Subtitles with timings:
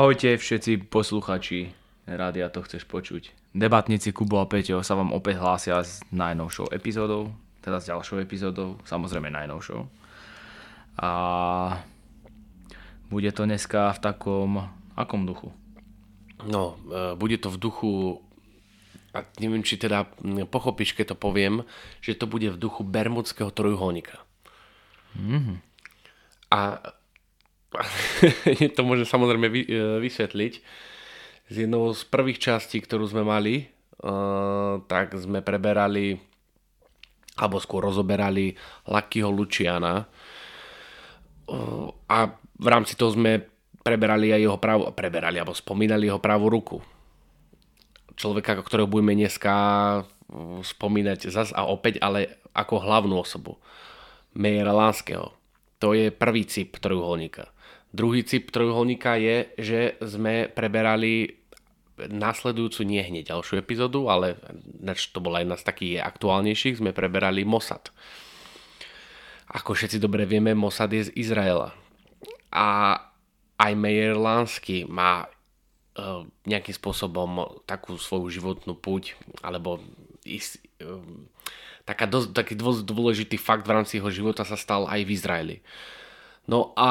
[0.00, 1.76] Ahojte všetci posluchači
[2.08, 3.52] Rádia to chceš počuť.
[3.52, 8.80] Debatníci Kubo a Peťo sa vám opäť hlásia s najnovšou epizódou, teda s ďalšou epizódou,
[8.88, 9.84] samozrejme najnovšou.
[11.04, 11.10] A
[13.12, 15.52] bude to dneska v takom, akom duchu?
[16.48, 17.92] No, e, bude to v duchu,
[19.12, 20.08] a neviem, či teda
[20.48, 21.68] pochopíš, keď to poviem,
[22.00, 24.16] že to bude v duchu Bermudského trojuholníka.
[25.12, 25.56] Mm-hmm.
[26.56, 26.88] A
[28.76, 29.54] to môžem samozrejme e,
[30.02, 30.52] vysvetliť.
[31.50, 33.66] Z jednou z prvých častí, ktorú sme mali,
[34.06, 36.14] uh, tak sme preberali
[37.34, 38.54] alebo skôr rozoberali
[38.86, 40.06] Luckyho Luciana
[41.50, 42.18] uh, a
[42.54, 43.42] v rámci toho sme
[43.82, 46.78] preberali aj jeho pravú, preberali alebo spomínali jeho pravú ruku.
[48.14, 49.50] Človeka, ktorého budeme dneska
[50.62, 53.58] spomínať zas a opäť, ale ako hlavnú osobu.
[54.36, 55.34] Mejera Lánskeho.
[55.82, 57.50] To je prvý cip trojuholníka.
[57.90, 61.40] Druhý cip trojuholníka je, že sme preberali
[62.08, 64.38] nasledujúcu nie hneď ďalšiu epizódu, ale
[65.12, 67.92] to bola jedna z takých aktuálnejších, sme preberali Mossad.
[69.50, 71.74] Ako všetci dobre vieme, Mossad je z Izraela.
[72.54, 72.96] A
[73.60, 79.82] aj Meyer Lansky má uh, nejakým spôsobom takú svoju životnú púť, alebo
[80.24, 81.02] is, uh,
[81.84, 82.54] taká dosť, taký
[82.86, 85.56] dôležitý fakt v rámci jeho života sa stal aj v Izraeli.
[86.48, 86.88] No a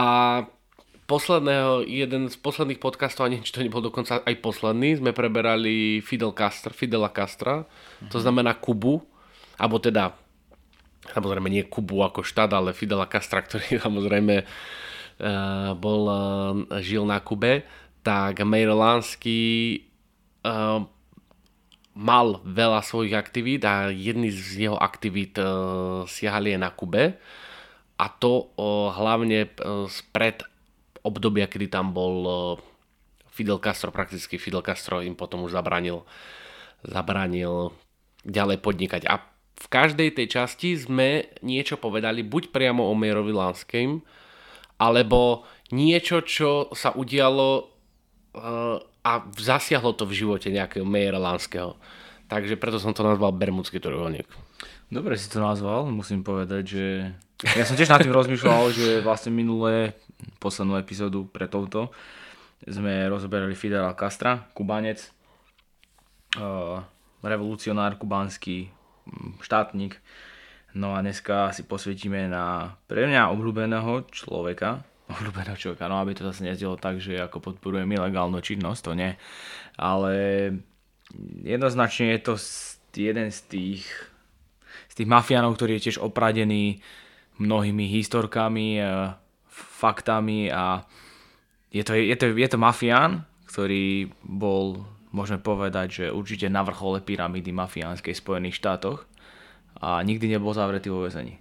[1.10, 6.38] posledného, jeden z posledných podcastov, ani či to nebol dokonca aj posledný, sme preberali Fidel
[6.38, 8.14] Castro, Fidela Castra, mm-hmm.
[8.14, 8.24] to mhm.
[8.30, 9.02] znamená Kubu,
[9.58, 10.14] alebo teda,
[11.10, 17.18] samozrejme nie Kubu ako štát, ale Fidela Castra, ktorý samozrejme uh, bol, uh, žil na
[17.18, 17.66] Kube,
[18.06, 19.82] tak Meir Lansky
[20.46, 20.86] uh,
[21.98, 27.18] mal veľa svojich aktivít a jedný z jeho aktivít uh, siahali je na Kube
[28.00, 30.48] a to uh, hlavne uh, spred
[31.04, 32.34] obdobia, kedy tam bol e,
[33.32, 36.04] Fidel Castro, prakticky Fidel Castro im potom už zabranil,
[36.84, 37.72] zabranil
[38.28, 39.08] ďalej podnikať.
[39.08, 39.24] A
[39.60, 44.00] v každej tej časti sme niečo povedali, buď priamo o Mejerovi Lanským,
[44.80, 45.44] alebo
[45.76, 47.68] niečo, čo sa udialo
[48.40, 51.76] uh, a zasiahlo to v živote nejakého Mejera Lanského.
[52.32, 54.28] Takže preto som to nazval Bermudský trojuholník.
[54.88, 56.86] Dobre si to nazval, musím povedať, že
[57.56, 59.94] ja som tiež nad tým rozmýšľal, že vlastne minulé
[60.40, 61.92] poslednú epizódu pre touto
[62.68, 65.08] sme rozoberali Fidela Castra, kubanec,
[66.36, 66.84] uh,
[67.24, 68.68] revolucionár kubánsky,
[69.40, 70.00] štátnik.
[70.76, 76.28] No a dneska si posvietime na pre mňa obľúbeného človeka, obľúbeného človeka, no aby to
[76.28, 79.12] zase nezdielo tak, že ako podporujem ilegálnu činnosť, to nie.
[79.80, 80.14] Ale
[81.42, 82.34] jednoznačne je to
[82.94, 83.84] jeden z tých,
[84.92, 86.84] z tých mafiánov, ktorý je tiež opradený
[87.40, 88.84] mnohými historkami,
[89.60, 90.84] faktami a
[91.70, 97.02] je to, je to, je to mafián, ktorý bol, môžeme povedať, že určite na vrchole
[97.02, 99.06] pyramídy mafiánskej v Spojených štátoch
[99.82, 101.38] a nikdy nebol zavretý vo väzení.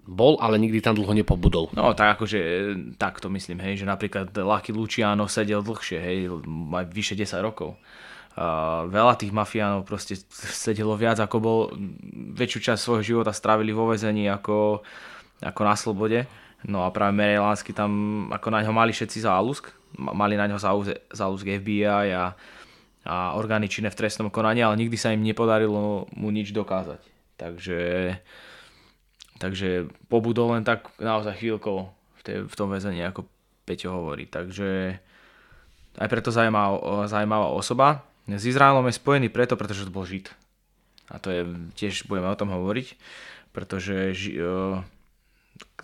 [0.00, 1.68] Bol, ale nikdy tam dlho nepobudol.
[1.76, 2.40] No tak akože,
[2.96, 6.18] tak to myslím, hej, že napríklad Lucky Luciano sedel dlhšie, hej,
[6.72, 7.76] aj vyše 10 rokov.
[8.30, 11.58] Uh, veľa tých mafiánov proste sedelo viac, ako bol,
[12.32, 14.80] väčšiu časť svojho života strávili vo väzení ako,
[15.44, 16.18] ako na slobode.
[16.68, 20.60] No a práve Merelánsky tam, ako na ňo mali všetci záľusk, mali na ňo
[21.08, 22.36] záľusk FBI a,
[23.08, 27.00] a orgány činné v trestnom konaní, ale nikdy sa im nepodarilo mu nič dokázať.
[27.40, 27.80] Takže,
[29.40, 33.24] takže pobudol len tak naozaj chvíľkou v, tej, v tom väzení, ako
[33.64, 34.28] Peťo hovorí.
[34.28, 35.00] Takže
[35.96, 38.04] aj preto zaujímavá, zaujímavá osoba.
[38.28, 40.28] S Izraelom je spojený preto, pretože to bol Žid.
[41.10, 41.42] A to je,
[41.74, 42.94] tiež budeme o tom hovoriť,
[43.50, 44.38] pretože ži,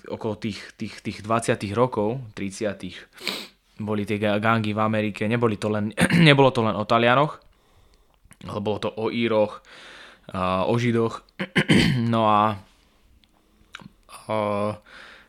[0.04, 2.76] okolo tých, tých, tých 20 rokov, 30
[3.76, 5.92] boli tie gangy v Amerike, neboli to len,
[6.28, 7.40] nebolo to len o Talianoch,
[8.48, 9.60] ale bolo to o Íroch,
[10.66, 11.24] o Židoch.
[11.96, 12.56] No a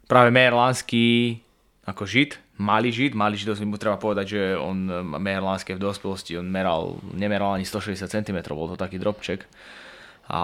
[0.07, 1.39] práve Lansky
[1.87, 6.47] ako Žid, malý Žid, malý Žid, mu treba povedať, že on, Lansky v dospelosti, on
[6.47, 9.47] meral, nemeral ani 160 cm, bol to taký drobček.
[10.27, 10.43] A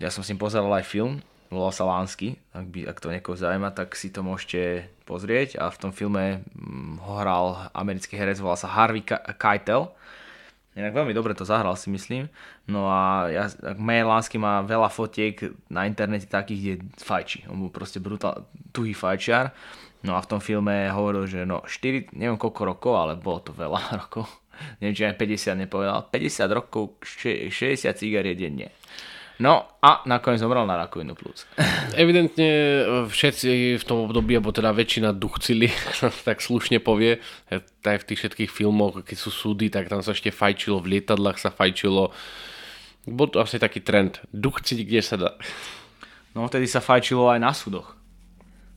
[0.00, 3.36] ja som s ním pozeral aj film volal sa Lánsky, ak, by, ak to niekoho
[3.36, 8.36] zaujíma, tak si to môžete pozrieť a v tom filme mm, ho hral americký herec,
[8.40, 9.00] volal sa Harvey
[9.36, 9.88] Keitel.
[10.78, 12.30] Inak veľmi dobre to zahral si myslím.
[12.70, 15.34] No a ja, Meyer Lánsky má veľa fotiek
[15.66, 17.50] na internete takých, kde fajči.
[17.50, 19.50] On bol proste brutál, tuhý fajčiar.
[20.06, 23.50] No a v tom filme hovoril, že no 4, neviem koľko rokov, ale bolo to
[23.50, 24.30] veľa rokov.
[24.78, 26.06] neviem, či aj 50 nepovedal.
[26.14, 28.70] 50 rokov, 60 cigariet denne.
[29.38, 31.46] No a nakoniec zomrel na rakovinu plúc.
[31.94, 32.50] Evidentne
[33.06, 35.70] všetci v tom období, alebo teda väčšina duchcili,
[36.26, 37.22] tak slušne povie,
[37.86, 41.38] aj v tých všetkých filmoch, keď sú súdy, tak tam sa ešte fajčilo, v lietadlách
[41.38, 42.10] sa fajčilo.
[43.06, 44.18] Bol to asi taký trend.
[44.34, 45.30] Duchciť, kde sa dá.
[46.34, 47.94] No vtedy sa fajčilo aj na súdoch.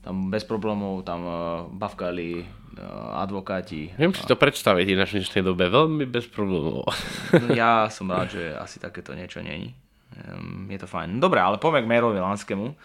[0.05, 1.35] Tam bez problémov tam uh,
[1.73, 3.93] bavkali uh, advokáti.
[3.97, 6.85] Viem si to predstaviť v dnešnej dobe, veľmi bez problémov.
[7.53, 9.73] ja som rád, že asi takéto niečo není.
[10.67, 11.19] Je to fajn.
[11.19, 12.75] Dobre, ale poďme k Mérovi Lanskému.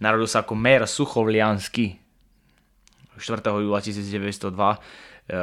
[0.00, 2.02] Narodil sa ako Mér Suchovliansky
[3.22, 3.44] 4.
[3.44, 4.76] júla 1902 uh,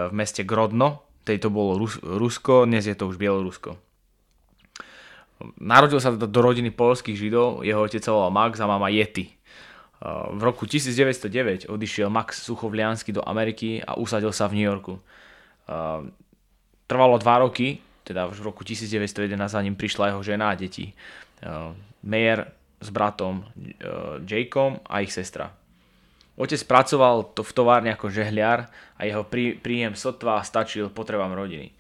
[0.10, 1.06] v meste Grodno.
[1.24, 3.78] Tejto bolo Rus- Rusko, dnes je to už Bielorusko.
[5.62, 9.32] Narodil sa do rodiny polských židov, jeho otec sa volal Max a mama Yeti.
[10.00, 15.00] Uh, v roku 1909 odišiel Max Suchovliansky do Ameriky a usadil sa v New Yorku.
[15.70, 16.10] Uh,
[16.90, 17.80] trvalo dva roky,
[18.10, 20.98] teda v roku 1911 za ním prišla jeho žena a deti.
[21.46, 22.50] Uh, Mayer
[22.82, 25.54] s bratom uh, Jakeom a ich sestra.
[26.40, 31.76] Otec pracoval to v továrne ako žehliar a jeho prí, príjem sotva stačil potrebám rodiny.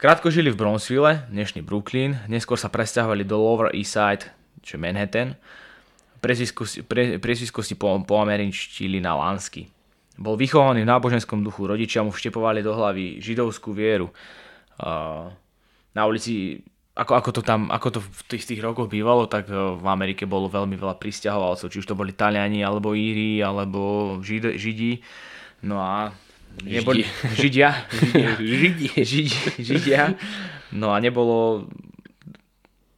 [0.00, 4.30] Krátko žili v Bronxville, dnešný Brooklyn, neskôr sa presťahovali do Lower East Side,
[4.62, 5.34] čo Manhattan.
[6.22, 9.68] Priezvisko si po, po američtili na Lansky.
[10.14, 14.14] Bol vychovaný v náboženskom duchu, rodičia mu vštepovali do hlavy židovskú vieru
[15.94, 16.58] na ulici,
[16.94, 20.30] ako, ako to tam, ako to v tých, tých rokoch bývalo, tak e, v Amerike
[20.30, 25.02] bolo veľmi veľa pristahovalcov, či už to boli Taliani, alebo Íri, alebo Žid, Židi.
[25.66, 26.14] No a
[26.62, 27.02] neboli,
[27.40, 28.30] Židia, Židia,
[28.62, 28.86] Židi.
[29.10, 30.14] Židi, Židia.
[30.70, 31.66] No a nebolo,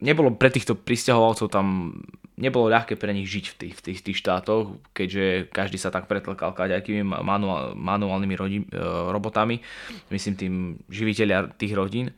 [0.04, 1.96] nebolo pre týchto pristahovalcov tam
[2.36, 6.04] nebolo ľahké pre nich žiť v tých, v tých, tých štátoch, keďže každý sa tak
[6.04, 8.66] pretlkal kaďakými manuál, manuálnymi rodi, e,
[9.10, 9.64] robotami,
[10.12, 10.54] myslím tým
[10.92, 12.12] živiteľia tých rodín.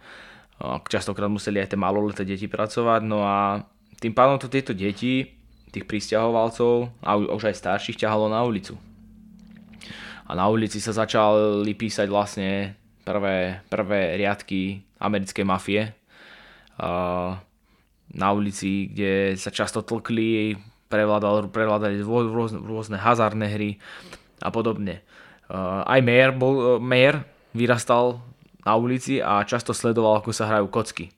[0.90, 3.62] Častokrát museli aj tie maloleté deti pracovať, no a
[4.02, 5.38] tým pádom to tieto deti,
[5.70, 8.74] tých pristahovalcov a už aj starších ťahalo na ulicu.
[10.28, 12.74] A na ulici sa začali písať vlastne
[13.06, 15.82] prvé, prvé riadky americkej mafie.
[16.76, 17.38] Uh,
[18.14, 20.56] na ulici, kde sa často tlkli,
[20.88, 23.70] prevládali, rôzne, rôzne hazardné hry
[24.40, 25.04] a podobne.
[25.48, 28.20] Uh, aj Mayer, bol, uh, Mayer vyrastal
[28.64, 31.08] na ulici a často sledoval, ako sa hrajú kocky.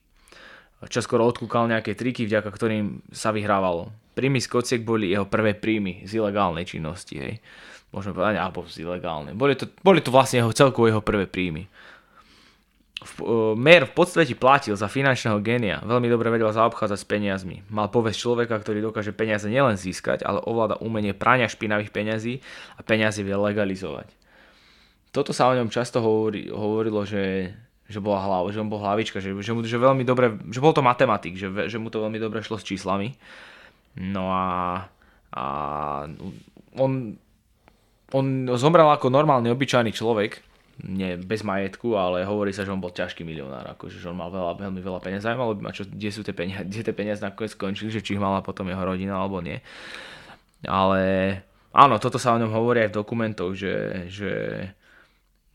[0.80, 3.92] Čoskoro odkúkal nejaké triky, vďaka ktorým sa vyhrávalo.
[4.16, 7.34] Príjmy z kociek boli jeho prvé príjmy z ilegálnej činnosti, hej.
[7.90, 9.34] Môžeme povedať, alebo z ilegálnej.
[9.34, 11.66] Boli to, boli to vlastne jeho celkovo jeho prvé príjmy.
[13.00, 17.64] Uh, Mer v podstate platil za finančného genia, veľmi dobre vedel zaobchádzať s peniazmi.
[17.72, 22.44] Mal povesť človeka, ktorý dokáže peniaze nielen získať, ale ovláda umenie prania špinavých peňazí
[22.76, 24.12] a peniazy vie legalizovať.
[25.16, 27.56] Toto sa o ňom často hovorí, hovorilo, že,
[27.88, 30.76] že bola hlava, že on bol hlavička, že, že, mu, že veľmi dobre, že bol
[30.76, 33.16] to matematik, že, že mu to veľmi dobre šlo s číslami.
[33.96, 34.44] No a,
[35.32, 35.44] a
[36.76, 37.16] on,
[38.12, 38.24] on
[38.60, 40.49] zomrel ako normálny, obyčajný človek,
[40.84, 44.32] nie bez majetku, ale hovorí sa, že on bol ťažký milionár, akože že on mal
[44.32, 45.28] veľa, veľmi veľa peniaz.
[45.28, 48.16] Zajímalo by ma, čo, kde sú tie peniaze, kde tie peniaze nakoniec skončili, že či
[48.16, 49.60] ich mala potom jeho rodina alebo nie.
[50.64, 51.00] Ale
[51.72, 54.32] áno, toto sa o ňom hovorí aj v dokumentoch, že, že,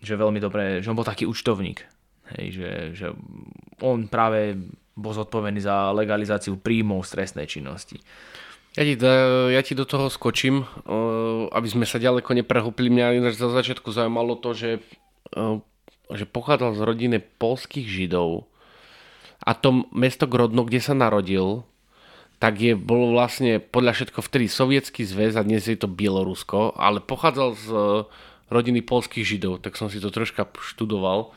[0.01, 1.85] že veľmi dobre, že on bol taký účtovník.
[2.37, 3.07] Hej, že, že
[3.85, 4.57] on práve
[4.97, 8.01] bol zodpovedný za legalizáciu príjmov stresnej činnosti.
[8.75, 8.99] Ja ti,
[9.55, 10.67] ja ti do toho skočím,
[11.53, 12.91] aby sme sa ďaleko neprehúpili.
[12.91, 14.69] Mňa za začiatku zaujímalo to, že
[16.13, 18.45] že pochádzal z rodiny polských židov.
[19.45, 21.65] A to mesto Grodno, kde sa narodil,
[22.37, 26.99] tak je, bolo vlastne podľa všetko vtedy sovietský zväz a dnes je to Bielorusko, ale
[26.99, 27.67] pochádzal z
[28.51, 31.33] rodiny polských židov, tak som si to troška študoval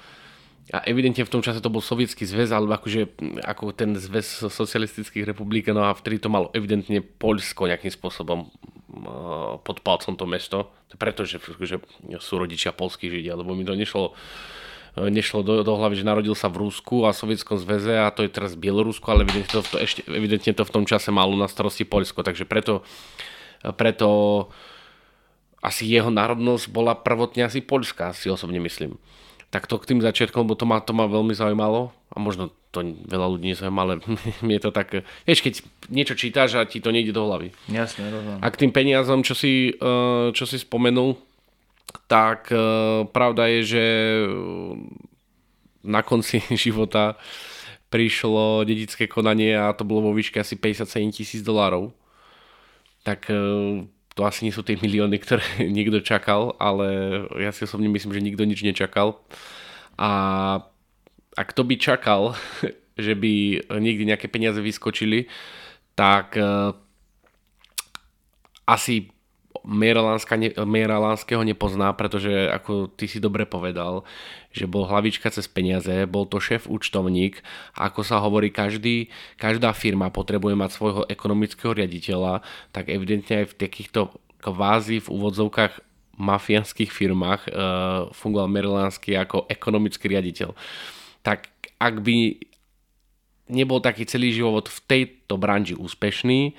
[0.68, 5.24] a evidentne v tom čase to bol sovietský zväz, alebo akože ako ten zväz socialistických
[5.24, 10.68] republik, no a vtedy to malo evidentne Poľsko nejakým spôsobom eh, pod palcom to mesto,
[11.00, 11.80] pretože že
[12.20, 14.12] sú rodičia polských židia, lebo mi to nešlo,
[15.00, 18.12] eh, nešlo do, do hlavy, že narodil sa v Rusku a v Sovietskom zväze a
[18.12, 21.32] to je teraz Bielorusko, ale evidentne to, to, ešte, evidentne to v tom čase malo
[21.32, 22.84] na starosti Poľsko, takže preto,
[23.80, 24.08] preto
[25.64, 29.00] asi jeho národnosť bola prvotne asi Poľská, si osobne myslím
[29.48, 32.84] tak to k tým začiatkom, lebo to ma, to ma veľmi zaujímalo a možno to
[32.84, 33.94] veľa ľudí nezaujíma, ale
[34.46, 35.54] mi je to tak, vieš, keď
[35.88, 37.48] niečo čítaš a ti to nejde do hlavy.
[37.72, 38.40] Jasne, rozumiem.
[38.44, 41.16] A k tým peniazom, čo si, eh, čo si spomenul,
[42.04, 42.60] tak eh,
[43.08, 43.84] pravda je, že
[45.80, 47.16] na konci života
[47.88, 51.88] prišlo dedické konanie a to bolo vo výške asi 57 tisíc dolárov.
[53.00, 55.46] Tak eh, to asi nie sú tie milióny, ktoré
[55.78, 59.22] niekto čakal, ale ja si osobne myslím, že nikto nič nečakal.
[59.94, 60.10] A,
[61.38, 62.34] a kto by čakal,
[62.98, 65.30] že by niekde nejaké peniaze vyskočili,
[65.94, 66.74] tak uh,
[68.66, 69.14] asi
[69.68, 74.00] Miera Lánskeho nepozná, pretože ako ty si dobre povedal,
[74.48, 77.44] že bol hlavička cez peniaze, bol to šéf účtovník
[77.76, 82.40] a ako sa hovorí, každý, každá firma potrebuje mať svojho ekonomického riaditeľa,
[82.72, 84.00] tak evidentne aj v takýchto
[84.40, 85.84] kvázi v úvodzovkách
[86.18, 87.52] mafiánskych firmách uh,
[88.10, 90.56] fungoval Merilánsky ako ekonomický riaditeľ.
[91.22, 92.40] Tak ak by
[93.52, 96.56] nebol taký celý život v tejto branži úspešný,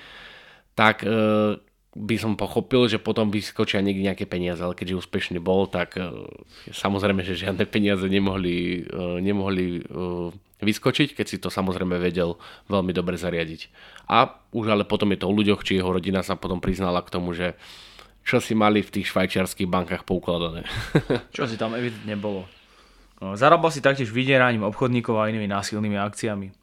[0.77, 1.59] tak uh,
[1.97, 6.29] by som pochopil, že potom vyskočia niekde nejaké peniaze, ale keďže úspešný bol, tak uh,
[6.69, 10.29] samozrejme, že žiadne peniaze nemohli, uh, nemohli uh,
[10.61, 12.37] vyskočiť, keď si to samozrejme vedel
[12.69, 13.73] veľmi dobre zariadiť.
[14.05, 17.09] A už ale potom je to o ľuďoch, či jeho rodina sa potom priznala k
[17.09, 17.57] tomu, že
[18.21, 20.69] čo si mali v tých švajčiarských bankách poukladané.
[21.35, 22.45] čo si tam evidentne bolo.
[23.19, 26.53] No, zarábal si taktiež vydieraním obchodníkov a inými násilnými akciami.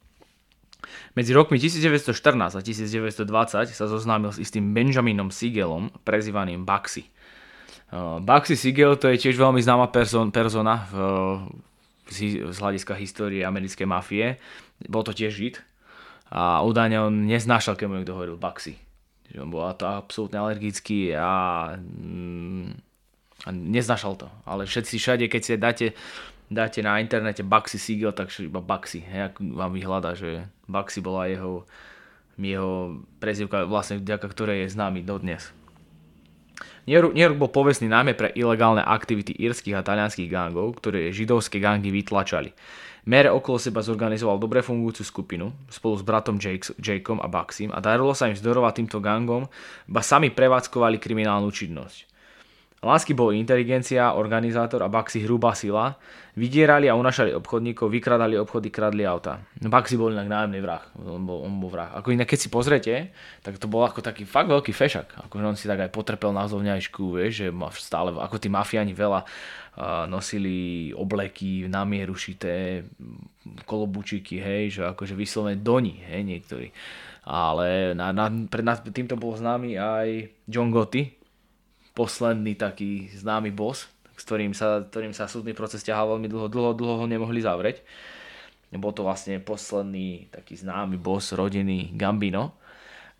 [1.19, 7.09] Medzi rokmi 1914 a 1920 sa zoznámil s istým Benjaminom Siegelom, prezývaným Baxi.
[8.23, 10.95] Baxi Siegel to je tiež veľmi známa person, persona v,
[12.11, 14.43] z hľadiska histórie americkej mafie.
[14.91, 15.57] Bol to tiež žid
[16.27, 18.87] a údajne on neznášal, keď mu niekto hovoril Baxi
[19.31, 22.67] že on bol to absolútne alergický a, mm,
[23.47, 24.29] a neznašal to.
[24.47, 25.87] Ale všetci všade, keď si dáte,
[26.51, 31.67] dáte na internete Baxi Siegel, tak iba Baxi, hej, vám vyhľada, že Baxi bola jeho,
[32.39, 35.51] jeho prezivka, vlastne vďaka ktorej je známy dodnes.
[36.87, 42.55] York bol povestný najmä pre ilegálne aktivity írskych a talianských gangov, ktoré židovské gangy vytlačali.
[43.07, 46.39] Mere okolo seba zorganizoval dobre fungujúcu skupinu spolu s bratom
[46.79, 49.47] Jakeom a Baxim a darilo sa im zdorovať týmto gangom,
[49.87, 52.16] ba sami prevádzkovali kriminálnu činnosť.
[52.87, 55.99] Lásky bol inteligencia, organizátor a Baxi hrubá sila.
[56.39, 59.43] Vydierali a unašali obchodníkov, vykradali obchody, kradli auta.
[59.59, 60.85] Baxi bol inak nájomný vrah.
[60.95, 61.97] On bol, on bol vrah.
[61.99, 62.95] Ako inak keď si pozrete,
[63.43, 65.27] tak to bol ako taký fakt veľký fešak.
[65.27, 67.47] Ako on si tak aj potrpel na zovňajšku, vieš, že
[67.83, 69.27] stále, ako tí mafiani veľa
[70.07, 72.85] nosili obleky na mieru šité,
[73.69, 76.69] kolobučiky, hej, že akože vyslovene doni, hej, niektorí.
[77.27, 80.09] Ale na, na, pred, nad týmto bol známy aj
[80.47, 81.16] John Gotti,
[81.97, 86.71] posledný taký známy boss, s ktorým sa, ktorým sa súdny proces ťahal veľmi dlho, dlho,
[86.77, 87.81] dlho ho nemohli zavrieť.
[88.77, 92.53] Bol to vlastne posledný taký známy boss rodiny Gambino.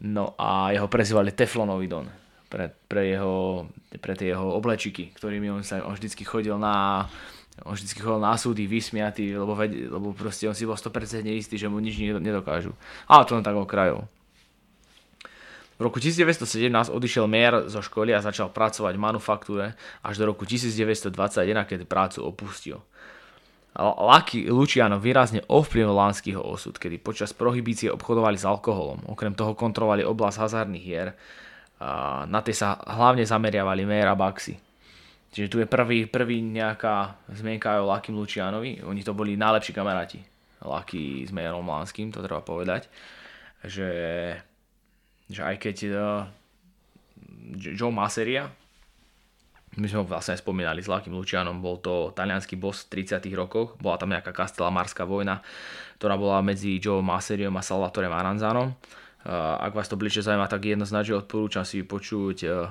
[0.05, 2.05] No a jeho prezývali Teflonový Don
[2.53, 3.65] pre, pre, jeho,
[3.97, 7.09] pre tie jeho oblečiky, ktorými on sa on vždycky chodil na
[7.65, 11.57] on vždycky chodil na súdy vysmiatý, lebo, ved, lebo proste on si bol 100% istý,
[11.57, 12.77] že mu nič nedokážu.
[13.09, 14.05] Ale to len tak okrajov.
[15.77, 20.49] V roku 1917 odišiel Mayer zo školy a začal pracovať v manufaktúre až do roku
[20.49, 21.13] 1921,
[21.69, 22.81] keď prácu opustil.
[23.77, 29.05] Lucky Luciano výrazne ovplyvnil Lánskyho osud, kedy počas prohibície obchodovali s alkoholom.
[29.13, 31.13] Okrem toho kontrolovali oblasť hazardných hier.
[32.25, 34.57] Na tie sa hlavne zameriavali Mayer a Baxi.
[35.29, 38.81] Čiže tu je prvý, prvý nejaká zmienka o Lucky Lucianovi.
[38.81, 40.25] Oni to boli najlepší kamaráti.
[40.65, 42.89] Lucky s Mayerom Lánským, to treba povedať.
[43.61, 43.89] Že
[45.27, 46.25] že aj keď uh,
[47.57, 48.51] Joe Masseria,
[49.77, 53.77] my sme ho vlastne spomínali s Lakým Lučianom, bol to talianský boss v 30 rokoch,
[53.77, 54.33] bola tam nejaká
[54.73, 55.45] Marská vojna,
[56.01, 58.73] ktorá bola medzi Joe Masseriom a Salvatore Maranzanom.
[59.27, 62.71] Uh, ak vás to bližšie zaujíma, tak jednoznačne odporúčam si počuť uh,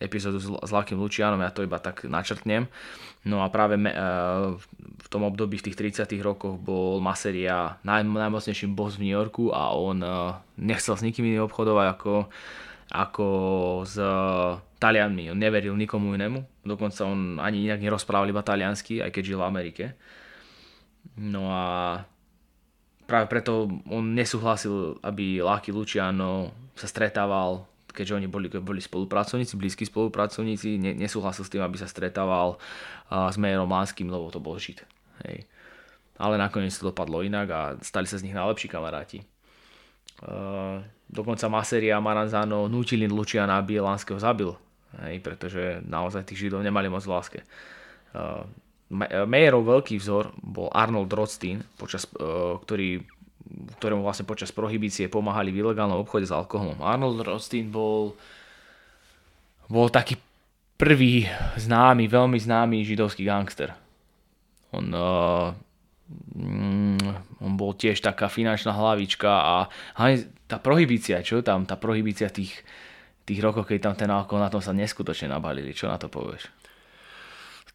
[0.00, 2.66] epizódu s, Lakým Lučianom, ja to iba tak načrtnem.
[3.28, 8.72] No a práve uh, v tom období v tých 30 rokoch bol Maseria naj, najmocnejším
[8.72, 12.14] boss v New Yorku a on uh, nechcel s nikým iným obchodovať ako,
[12.96, 13.26] ako
[13.84, 14.00] s
[14.80, 15.28] Talianmi.
[15.28, 19.48] On neveril nikomu inému, dokonca on ani inak nerozprával iba taliansky, aj keď žil v
[19.52, 19.84] Amerike.
[21.20, 21.64] No a
[23.04, 29.84] práve preto on nesúhlasil, aby Lucky Luciano sa stretával keďže oni boli, boli spolupracovníci, blízki
[29.86, 34.56] spolupracovníci, ne, nesúhlasil s tým, aby sa stretával uh, s Majerom Lánským, lebo to bol
[34.56, 34.82] žid.
[35.26, 35.44] Hej.
[36.20, 39.24] Ale nakoniec to dopadlo inak a stali sa z nich najlepší kamaráti.
[40.20, 44.52] Uh, dokonca Maseria a Maranzano nutili Luciana, aby Lánskeho zabil,
[45.00, 47.40] hej, pretože naozaj tých židov nemali moc v láske.
[48.12, 48.44] Uh,
[49.24, 53.00] Majerov veľký vzor bol Arnold Rothstein, počas, uh, ktorý
[53.78, 56.78] ktorému vlastne počas prohibície pomáhali v ilegálnom obchode s alkoholom.
[56.82, 58.14] Arnold Rothstein bol,
[59.66, 60.18] bol taký
[60.80, 61.28] prvý
[61.60, 63.74] známy, veľmi známy židovský gangster.
[64.70, 65.50] On, uh,
[67.42, 69.54] on bol tiež taká finančná hlavička a
[69.98, 72.62] hlavne tá prohibícia, čo tam, tá prohibícia tých,
[73.26, 75.74] tých rokov, keď tam ten alkohol, na tom sa neskutočne nabalili.
[75.74, 76.59] Čo na to povieš?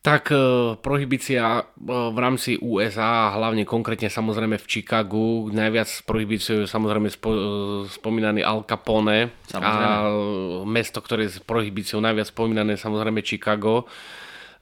[0.06, 0.38] Tak e,
[0.86, 7.30] prohibícia e, v rámci USA, hlavne konkrétne samozrejme v Chicagu, najviac prohibíciou je samozrejme spo,
[7.34, 7.40] e,
[7.90, 9.82] spomínaný Al Capone samozrejme.
[9.82, 9.90] a
[10.70, 13.90] mesto, ktoré je s prohibíciou najviac spomínané samozrejme Chicago.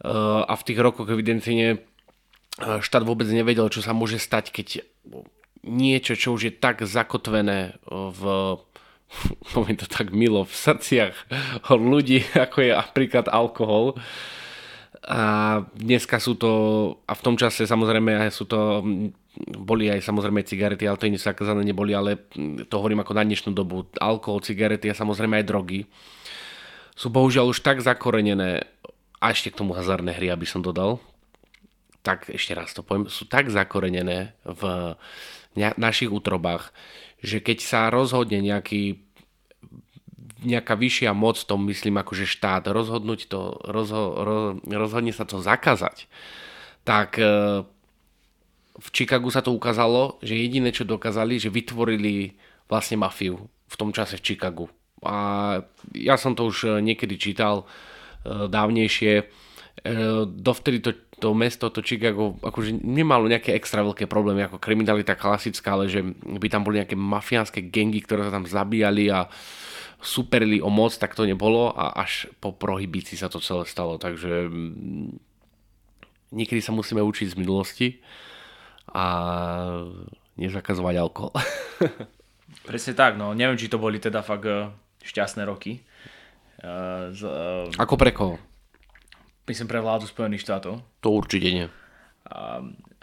[0.04, 1.80] A v tých rokoch evidentne
[2.60, 4.84] štát vôbec nevedel, čo sa môže stať, keď
[5.64, 8.24] niečo, čo už je tak zakotvené v
[9.54, 11.16] poviem to tak milo, v srdciach
[11.92, 13.96] ľudí, ako je napríklad alkohol,
[15.04, 15.22] a
[15.76, 16.52] dneska sú to,
[17.04, 18.80] a v tom čase samozrejme sú to,
[19.52, 22.24] boli aj samozrejme cigarety, ale to nie zakázané neboli, ale
[22.68, 23.90] to hovorím ako na dnešnú dobu.
[24.00, 25.80] Alkohol, cigarety a samozrejme aj drogy
[26.94, 28.70] sú bohužiaľ už tak zakorenené,
[29.18, 31.02] a ešte k tomu hazardné hry, aby som dodal,
[32.06, 34.94] tak ešte raz to poviem, sú tak zakorenené v
[35.58, 36.70] našich útrobách,
[37.24, 39.00] že keď sa rozhodne nejaký
[40.46, 46.08] nejaká vyššia moc, to myslím akože štát, rozhodnúť to, rozho, roz, rozhodne sa to zakázať,
[46.84, 47.26] tak e,
[48.74, 52.36] v Chicagu sa to ukázalo, že jediné, čo dokázali, že vytvorili
[52.68, 54.66] vlastne mafiu v tom čase v Chicagu.
[55.04, 55.16] A
[55.94, 57.66] ja som to už niekedy čítal e,
[58.48, 59.14] dávnejšie.
[59.20, 59.24] E,
[60.26, 65.76] dovtedy to, to mesto, to Chicago, akože nemalo nejaké extra veľké problémy ako kriminalita klasická,
[65.76, 69.28] ale že by tam boli nejaké mafiánske gengy, ktoré sa tam zabíjali a
[70.04, 73.96] superili o moc, tak to nebolo a až po prohibícii sa to celé stalo.
[73.98, 75.18] Takže mm,
[76.36, 77.88] niekedy sa musíme učiť z minulosti
[78.92, 79.06] a
[80.36, 81.34] nezakazovať alkohol.
[82.70, 84.70] Presne tak, no neviem, či to boli teda fakt eh,
[85.04, 85.82] šťastné roky.
[86.64, 88.40] Uh, z, uh, Ako pre koho?
[89.44, 90.80] Myslím pre vládu Spojených štátov.
[91.04, 91.68] To určite nie.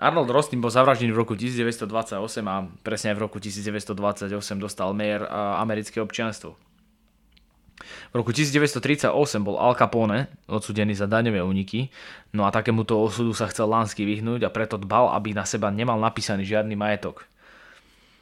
[0.00, 2.16] Arnold Rostin bol zavraždený v roku 1928
[2.48, 5.28] a presne v roku 1928 dostal mayor
[5.60, 6.56] americké občianstvo.
[8.10, 9.10] V roku 1938
[9.40, 11.88] bol Al Capone odsudený za daňové úniky,
[12.36, 15.96] no a takémuto osudu sa chcel Lansky vyhnúť a preto dbal, aby na seba nemal
[15.96, 17.24] napísaný žiadny majetok.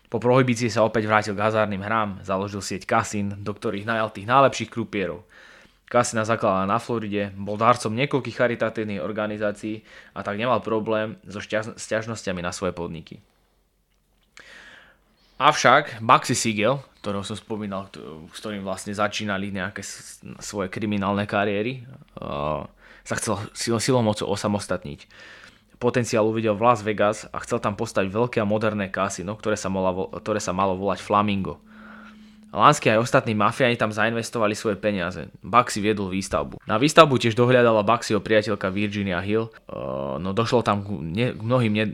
[0.09, 4.25] Po prohibícii sa opäť vrátil k hazárnym hrám, založil sieť kasín, do ktorých najal tých
[4.25, 5.21] najlepších krupierov.
[5.89, 11.41] Kasina zakladala na Floride, bol darcom niekoľkých charitatívnych organizácií a tak nemal problém so
[11.77, 13.21] sťažnosťami na svoje podniky.
[15.39, 17.87] Avšak Baxi Siegel, ktorého som spomínal,
[18.35, 19.87] s ktorým vlastne začínali nejaké
[20.43, 21.87] svoje kriminálne kariéry,
[23.07, 25.07] sa chcel silou mocou osamostatniť.
[25.79, 29.71] Potenciál uvidel v Las Vegas a chcel tam postaviť veľké a moderné kasino, ktoré sa,
[29.71, 31.63] malo, ktoré sa malo volať Flamingo.
[32.51, 35.31] Lansky aj ostatní mafiáni tam zainvestovali svoje peniaze.
[35.47, 36.59] Baxi viedol výstavbu.
[36.67, 39.55] Na výstavbu tiež dohľadala Baxiho priateľka Virginia Hill,
[40.19, 40.89] no došlo tam k,
[41.39, 41.85] mnohým ne,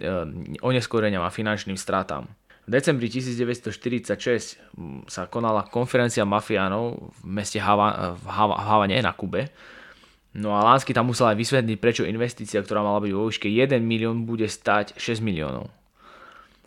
[0.65, 2.25] oneskoreniam a finančným stratám.
[2.65, 4.57] V decembri 1946
[5.05, 9.53] sa konala konferencia mafiánov v meste Hava, v, Hava, Havane na Kube.
[10.35, 13.79] No a Lánsky tam musel aj vysvetliť, prečo investícia, ktorá mala byť vo výške 1
[13.85, 15.69] milión, bude stať 6 miliónov.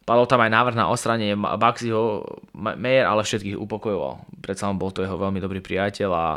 [0.08, 2.24] Padol tam aj návrh na osranie Baxiho,
[2.56, 4.40] Mayer ale všetkých upokojoval.
[4.40, 6.28] Predsa bol to jeho veľmi dobrý priateľ a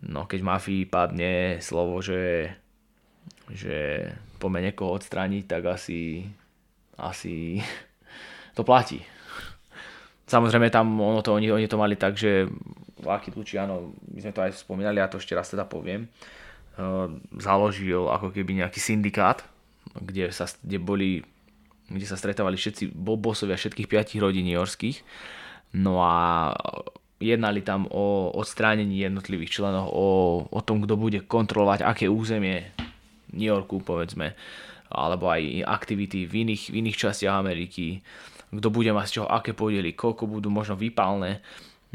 [0.00, 2.56] no, keď mafii padne slovo, že,
[3.52, 4.08] že
[4.40, 6.24] poďme niekoho odstrániť, tak asi,
[6.96, 7.60] asi
[8.54, 9.02] to platí.
[10.24, 12.48] Samozrejme tam ono to, oni, oni to mali tak, že
[13.04, 16.08] Lucky Luciano, my sme to aj spomínali, ja to ešte raz teda poviem,
[16.80, 19.44] uh, založil ako keby nejaký syndikát,
[19.92, 21.10] kde, sa, kde boli
[21.88, 25.04] kde sa stretávali všetci bobosovia všetkých piatich rodín Yorkských.
[25.76, 26.54] No a
[27.20, 30.08] jednali tam o odstránení jednotlivých členov, o,
[30.48, 32.72] o tom, kto bude kontrolovať aké územie
[33.34, 34.32] New Yorku, povedzme,
[34.88, 38.00] alebo aj aktivity v iných, v iných častiach Ameriky
[38.58, 41.42] kto bude mať z čoho aké podiely, koľko budú možno vypálne.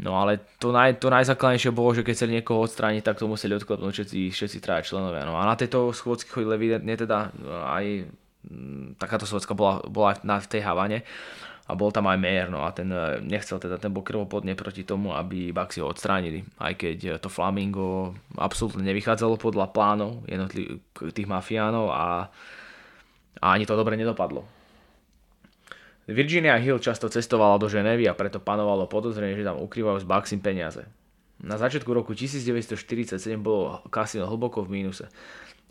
[0.00, 3.52] No ale to, naj, to najzákladnejšie bolo, že keď chceli niekoho odstrániť, tak to museli
[3.60, 5.28] odklepnúť všetci, všetci traja členovia.
[5.28, 7.28] No a na tejto schôdzky chodili evidentne teda
[7.68, 8.08] aj
[8.48, 11.04] m, takáto schôdzka bola, bola na, v tej Havane
[11.68, 14.88] a bol tam aj mayor, no a ten e, nechcel teda, ten bol krvopodne proti
[14.88, 20.80] tomu, aby Baxi ho odstránili, aj keď to Flamingo absolútne nevychádzalo podľa plánov jednotlivých
[21.12, 22.26] tých mafiánov a,
[23.38, 24.59] a ani to dobre nedopadlo.
[26.10, 30.42] Virginia Hill často cestovala do Ženevy a preto panovalo podozrenie, že tam ukrývajú z Baxim
[30.42, 30.82] peniaze.
[31.40, 35.08] Na začiatku roku 1947 bolo kasino hlboko v mínuse.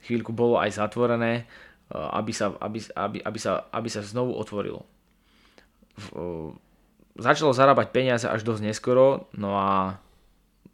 [0.02, 4.88] Chvíľku bolo aj zatvorené, eh, aby sa, aby, aby, aby sa, aby sa znovu otvorilo.
[6.00, 6.50] V, uh,
[7.20, 10.00] začalo zarábať peniaze až dosť neskoro, no a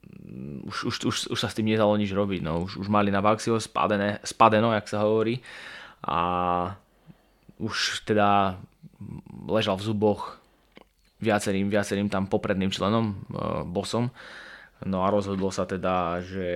[0.05, 2.45] mm, už, už, už, už sa s tým nedalo nič robiť.
[2.45, 2.69] No.
[2.69, 5.41] Už, už mali na Baxio spadené, spadeno, jak sa hovorí.
[6.05, 6.17] A
[7.57, 8.61] už teda
[9.47, 10.39] ležal v zuboch
[11.19, 14.11] viacerým, viacerým tam popredným členom, uh, bosom.
[14.83, 16.49] No a rozhodlo sa teda, že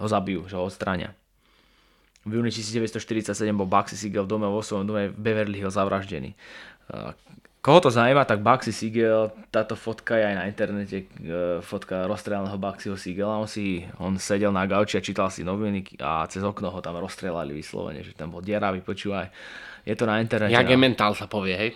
[0.00, 1.12] ho zabijú, že ho odstráňa.
[2.24, 6.32] v júni 1947 bol Bugsy Siegel v dome vo svojom dome Beverly Hills zavraždený.
[7.64, 11.08] Koho to zaujíma, tak Bugsy Siegel, táto fotka je aj na internete,
[11.64, 16.28] fotka rozstrelaného Bugsyho Siegela, on, si, on sedel na gauči a čítal si noviny a
[16.28, 19.32] cez okno ho tam rozstrelali vyslovene, že tam bol deravý, počúvaj.
[19.80, 20.52] Je to na internete.
[20.52, 21.70] Jak mentál sa povie, hej?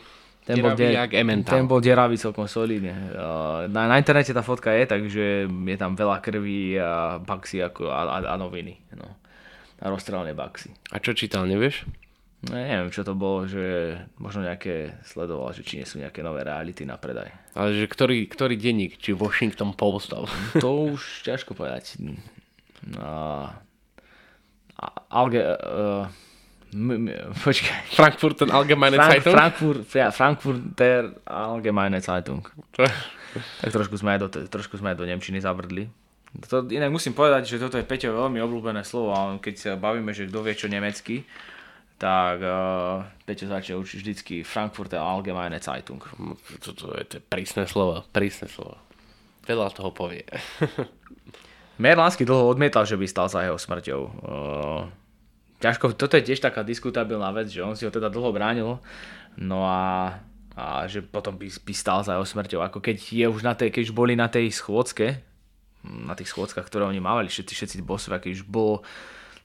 [0.44, 1.12] Ten bol, jak
[1.48, 2.92] ten bol deravý celkom solidne.
[3.72, 8.20] Na, na internete tá fotka je, takže je tam veľa krví a Bugsy ako, a,
[8.20, 8.76] a, a noviny.
[8.92, 9.16] No
[9.78, 10.74] na rozstrelné baxy.
[10.90, 11.86] A čo čítal, nevieš?
[12.38, 16.46] No, neviem, čo to bolo, že možno nejaké sledoval, že či nie sú nejaké nové
[16.46, 17.34] reality na predaj.
[17.58, 20.14] Ale že ktorý, ktorý denník, či Washington Post?
[20.62, 21.98] To už ťažko povedať.
[22.86, 23.50] No,
[25.10, 26.06] Alge, uh,
[26.70, 27.90] m, m, počkaj.
[27.98, 29.34] Frankfurter Allgemeine Frank, Zeitung?
[29.34, 32.46] Frankfurt, ja, Frankfurter Allgemeine Zeitung.
[32.78, 35.90] tak trošku sme, aj do, trošku sme aj do Nemčiny zabrdli.
[36.46, 40.14] To, inak musím povedať, že toto je Peťo veľmi obľúbené slovo a keď sa bavíme,
[40.14, 41.26] že kto vie čo nemecky,
[41.98, 45.98] tak uh, Peťo začne učiť vždycky Frankfurter Allgemeine Zeitung.
[46.62, 48.78] Toto je, to je prísne slovo, prísne slovo.
[49.42, 50.22] Veľa toho povie.
[51.82, 54.00] Merlansky dlho odmietal, že by stal za jeho smrťou.
[54.22, 54.86] Uh,
[55.58, 58.78] ťažko, toto je tiež taká diskutabilná vec, že on si ho teda dlho bránil,
[59.34, 60.14] no a,
[60.54, 62.62] a že potom by, by stal za jeho smrťou.
[62.62, 65.18] Ako keď, je už na tej, keď už boli na tej schôdzke,
[65.82, 68.86] na tých schôdzkach, ktoré oni mávali, všetci, všetci bosovia, keď už bol,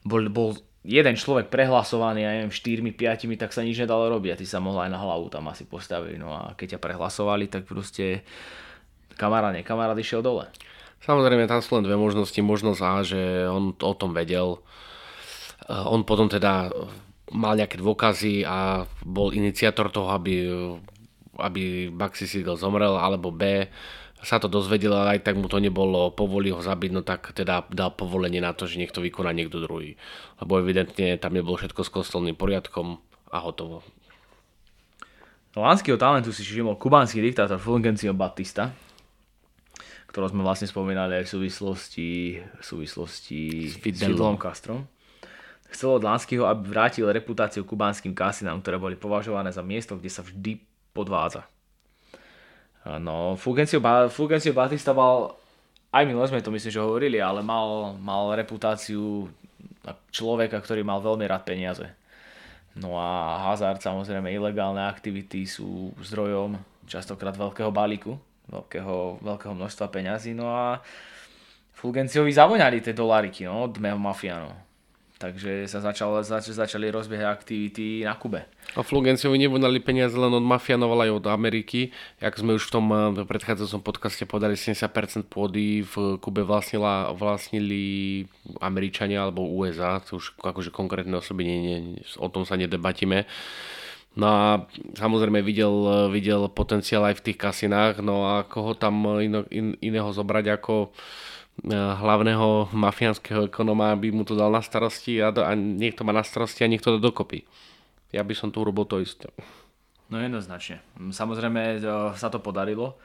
[0.06, 4.40] bol, bol jeden človek prehlasovaný, ja neviem, štyrmi, piatimi, tak sa nič nedalo robiť a
[4.40, 6.16] ty sa mohla aj na hlavu tam asi postaviť.
[6.20, 8.28] No a keď ťa prehlasovali, tak proste
[9.16, 10.52] kamarát, kamarát išiel dole.
[11.04, 12.40] Samozrejme, tam sú len dve možnosti.
[12.40, 14.60] Možnosť A, že on o tom vedel.
[15.68, 16.72] On potom teda
[17.32, 20.48] mal nejaké dôkazy a bol iniciátor toho, aby,
[21.40, 23.68] aby Baxi Siegel zomrel, alebo B,
[24.24, 27.68] sa to dozvedel, ale aj tak mu to nebolo, povolí ho zabiť, no tak teda
[27.70, 30.00] dal povolenie na to, že niekto vykoná niekto druhý.
[30.40, 33.84] Lebo evidentne tam nebolo všetko s kostolným poriadkom a hotovo.
[35.54, 38.74] Lánskyho talentu si všimol kubánsky diktátor Fulgencio Batista,
[40.10, 42.10] ktorého sme vlastne spomínali aj v súvislosti,
[42.42, 44.90] v súvislosti s Fidelom Castrom.
[45.70, 50.22] Chcel od Lánskyho, aby vrátil reputáciu kubánskym kasinám, ktoré boli považované za miesto, kde sa
[50.22, 50.62] vždy
[50.94, 51.50] podvádza.
[52.84, 53.80] No, Fulgencio,
[54.12, 55.40] Fulgencio Batista mal,
[55.96, 59.32] aj my sme to myslím, že hovorili, ale mal, mal reputáciu
[60.12, 61.88] človeka, ktorý mal veľmi rád peniaze.
[62.76, 68.20] No a hazard, samozrejme, ilegálne aktivity sú zdrojom častokrát veľkého balíku,
[68.52, 70.36] veľkého, veľkého množstva peňazí.
[70.36, 70.84] No a
[71.78, 74.73] Fulgenciovi zavoňali tie doláriky no, od mafiánov
[75.24, 78.44] takže sa začal, zač, začali rozbiehať aktivity na Kube.
[78.76, 81.96] A Flugenciovi nebudali peniaze len od mafianov, ale aj od Ameriky.
[82.20, 88.28] Jak sme už v tom eh, predchádzajúcom podcaste podali, 70% pôdy v Kube vlastnila, vlastnili
[88.60, 91.78] Američania alebo USA, to už akože konkrétne osoby, nie, nie,
[92.20, 93.24] o tom sa nedebatíme.
[94.14, 94.46] No a
[94.94, 95.74] samozrejme videl,
[96.14, 100.94] videl potenciál aj v tých kasinách, no a koho tam ino, in, iného zobrať ako
[101.62, 106.66] hlavného mafiánskeho ekonóma, aby mu to dal na starosti a, a niekto má na starosti
[106.66, 107.46] a niekto to dokopy.
[108.10, 109.30] Ja by som tu urobil to isté.
[110.10, 110.82] No jednoznačne.
[110.98, 112.98] Samozrejme e, sa to podarilo.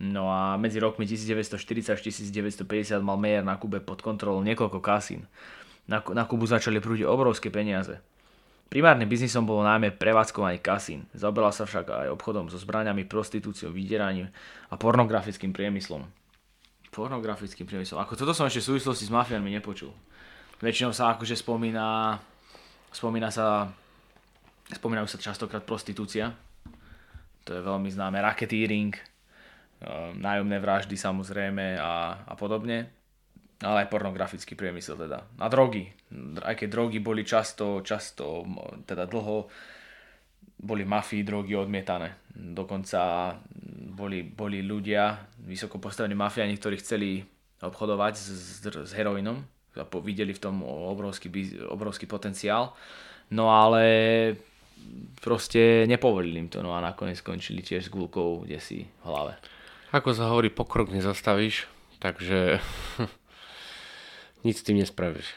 [0.00, 5.28] No a medzi rokmi 1940 až 1950 mal Meyer na Kube pod kontrolou niekoľko kasín.
[5.84, 8.00] Na, na Kubu začali prúdiť obrovské peniaze.
[8.70, 11.04] Primárnym biznisom bolo najmä prevádzkovanie kasín.
[11.12, 14.30] Zaoberal sa však aj obchodom so zbraniami, prostitúciou, vydieraním
[14.70, 16.06] a pornografickým priemyslom
[16.90, 18.02] pornografickým priemyslom.
[18.02, 19.94] Ako toto som ešte v súvislosti s mafiánmi nepočul.
[20.60, 22.18] Väčšinou sa akože spomína,
[22.92, 23.70] spomína sa,
[24.68, 26.34] spomínajú sa častokrát prostitúcia.
[27.48, 28.20] To je veľmi známe.
[28.20, 32.90] Racketeering, ehm, nájomné vraždy samozrejme a, a podobne.
[33.60, 35.24] Ale aj pornografický priemysel teda.
[35.36, 35.88] A drogy.
[36.40, 38.44] Aj keď drogy boli často, často
[38.88, 39.52] teda dlho
[40.60, 42.20] boli mafii drogy odmietané.
[42.36, 43.32] Dokonca
[44.00, 47.20] boli, boli ľudia, vysoko postavení mafiáni, ktorí chceli
[47.60, 48.26] obchodovať s,
[48.64, 49.44] s, s heroinom
[49.76, 51.28] a videli v tom obrovský,
[51.68, 52.72] obrovský potenciál.
[53.30, 53.84] No ale
[55.20, 59.36] proste nepovolili im to, no a nakoniec skončili tiež s gulkou kde si v hlave.
[59.94, 61.68] Ako sa hovorí, pokrok nezastavíš,
[62.02, 62.58] takže
[64.46, 65.36] nič s tým nespravíš.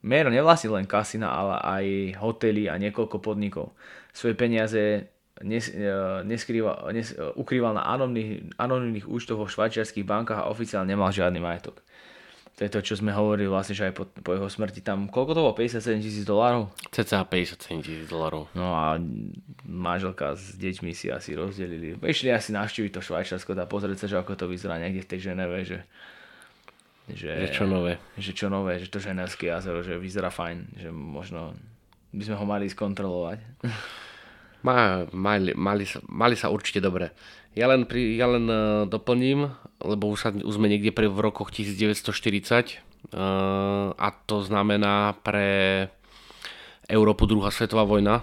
[0.00, 1.84] Mero nevlastní len kasina, ale aj
[2.24, 3.76] hotely a niekoľko podnikov.
[4.16, 5.88] Svoje peniaze nes, e,
[6.24, 11.40] neskrýval, nes, e, ukrýval na anonimných, anonimných účtoch vo švajčiarských bankách a oficiálne nemal žiadny
[11.40, 11.80] majetok.
[12.60, 15.32] To je to, čo sme hovorili vlastne, že aj po, po jeho smrti tam, koľko
[15.32, 16.68] to bolo, 57 tisíc dolárov?
[16.92, 18.52] Cca 57 tisíc dolárov.
[18.52, 19.00] No a
[19.64, 21.96] manželka s deťmi si asi rozdelili.
[21.96, 25.32] Išli asi navštíviť to Švajčiarsko a pozrieť sa, že ako to vyzerá niekde v tej
[25.32, 25.78] Ženeve, že
[27.10, 27.96] Že, že čo nové.
[28.20, 31.56] Že čo nové, že to Ženevské jazero, že vyzerá fajn, že možno
[32.12, 33.40] by sme ho mali skontrolovať.
[34.60, 37.12] Má, mali, mali, sa, mali sa určite dobre.
[37.56, 39.50] Ja len, pri, ja len uh, doplním,
[39.82, 42.78] lebo už, sa, už sme niekde pre, v rokoch 1940
[43.10, 45.88] uh, a to znamená pre
[46.86, 48.22] Európu druhá svetová vojna.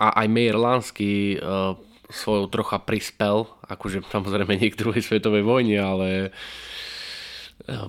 [0.00, 1.76] A aj Meyer Lansky uh,
[2.08, 6.08] svojou trocha prispel, akože samozrejme nie k druhej svetovej vojne, ale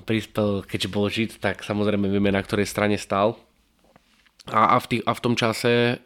[0.05, 3.37] prispel, keďže bol žid, tak samozrejme vieme, na ktorej strane stal.
[4.47, 5.99] A, a, v, tých, a v tom čase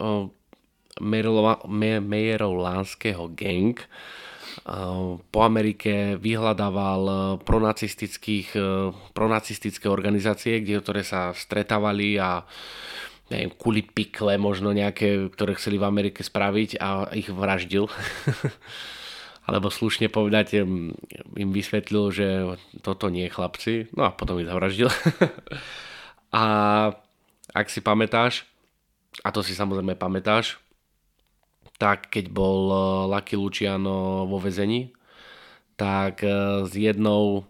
[0.99, 3.80] Mejero-Lánskeho gang
[5.32, 8.60] po Amerike vyhľadával pronacistických,
[9.15, 12.43] pronacistické organizácie, kde, ktoré sa stretávali a
[13.32, 17.88] neviem, kuli pikle možno nejaké, ktoré chceli v Amerike spraviť a ich vraždil.
[19.47, 20.62] Alebo slušne povedať,
[21.34, 22.27] im vysvetlil, že
[22.86, 24.91] toto nie chlapci, no a potom ich zavraždil.
[26.36, 26.43] a
[27.51, 28.45] ak si pamätáš,
[29.25, 30.62] a to si samozrejme pamätáš,
[31.82, 34.94] tak keď bol eh, Lucky Luciano vo vezení,
[35.74, 37.50] tak eh, s jednou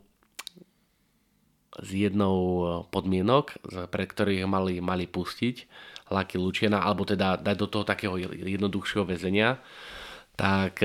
[1.84, 3.60] z jednou eh, podmienok,
[3.92, 5.68] pre ktorých mali, mali pustiť
[6.08, 9.64] Lucky Luciana, alebo teda dať do toho takého jednoduchšieho väzenia,
[10.36, 10.84] tak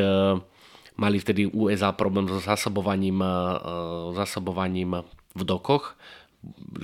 [0.94, 3.18] mali vtedy USA problém so zasobovaním,
[4.14, 5.02] zasobovaním
[5.34, 5.98] v dokoch,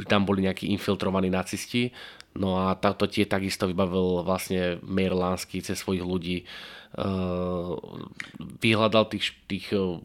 [0.09, 1.92] tam boli nejakí infiltrovaní nacisti,
[2.38, 6.37] no a táto tie takisto vybavil vlastne Lansky cez svojich ľudí.
[6.92, 7.81] Uh,
[8.61, 9.96] vyhľadal tých, tých uh,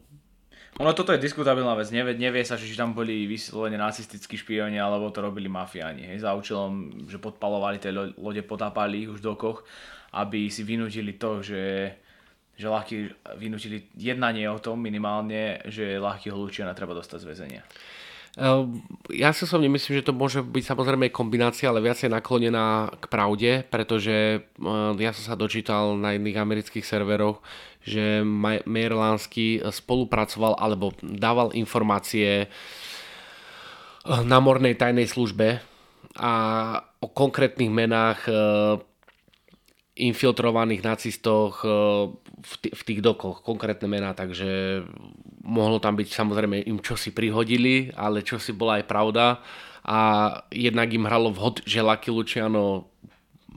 [0.78, 5.10] ono toto je diskutabilná vec, nevie, nevie sa, či tam boli vyslovene nacistickí špioni, alebo
[5.10, 9.66] to robili mafiáni, hej, za účelom, že podpalovali tie lode, potápali ich už v dokoch,
[10.14, 11.62] aby si vynútili to, že
[12.58, 12.96] že ľahký
[13.38, 17.62] vynútili jednanie o tom minimálne, že ľahkého Lučiana treba dostať z väzenia.
[18.38, 23.04] Ehm, ja si som nemyslím, že to môže byť samozrejme kombinácia, ale viacej naklonená k
[23.10, 27.42] pravde, pretože ehm, ja som sa dočítal na jedných amerických serveroch,
[27.82, 28.94] že Mayer
[29.74, 32.46] spolupracoval alebo dával informácie
[34.06, 35.58] ehm, na mornej tajnej službe
[36.14, 36.32] a
[37.02, 38.26] o konkrétnych menách
[39.98, 41.66] infiltrovaných nacistoch
[42.38, 44.82] v, t- v tých dokoch, konkrétne mená, takže
[45.42, 49.42] mohlo tam byť samozrejme im čosi prihodili, ale čosi bola aj pravda
[49.88, 49.98] a
[50.52, 52.92] jednak im hralo vhod, že Lucky Luciano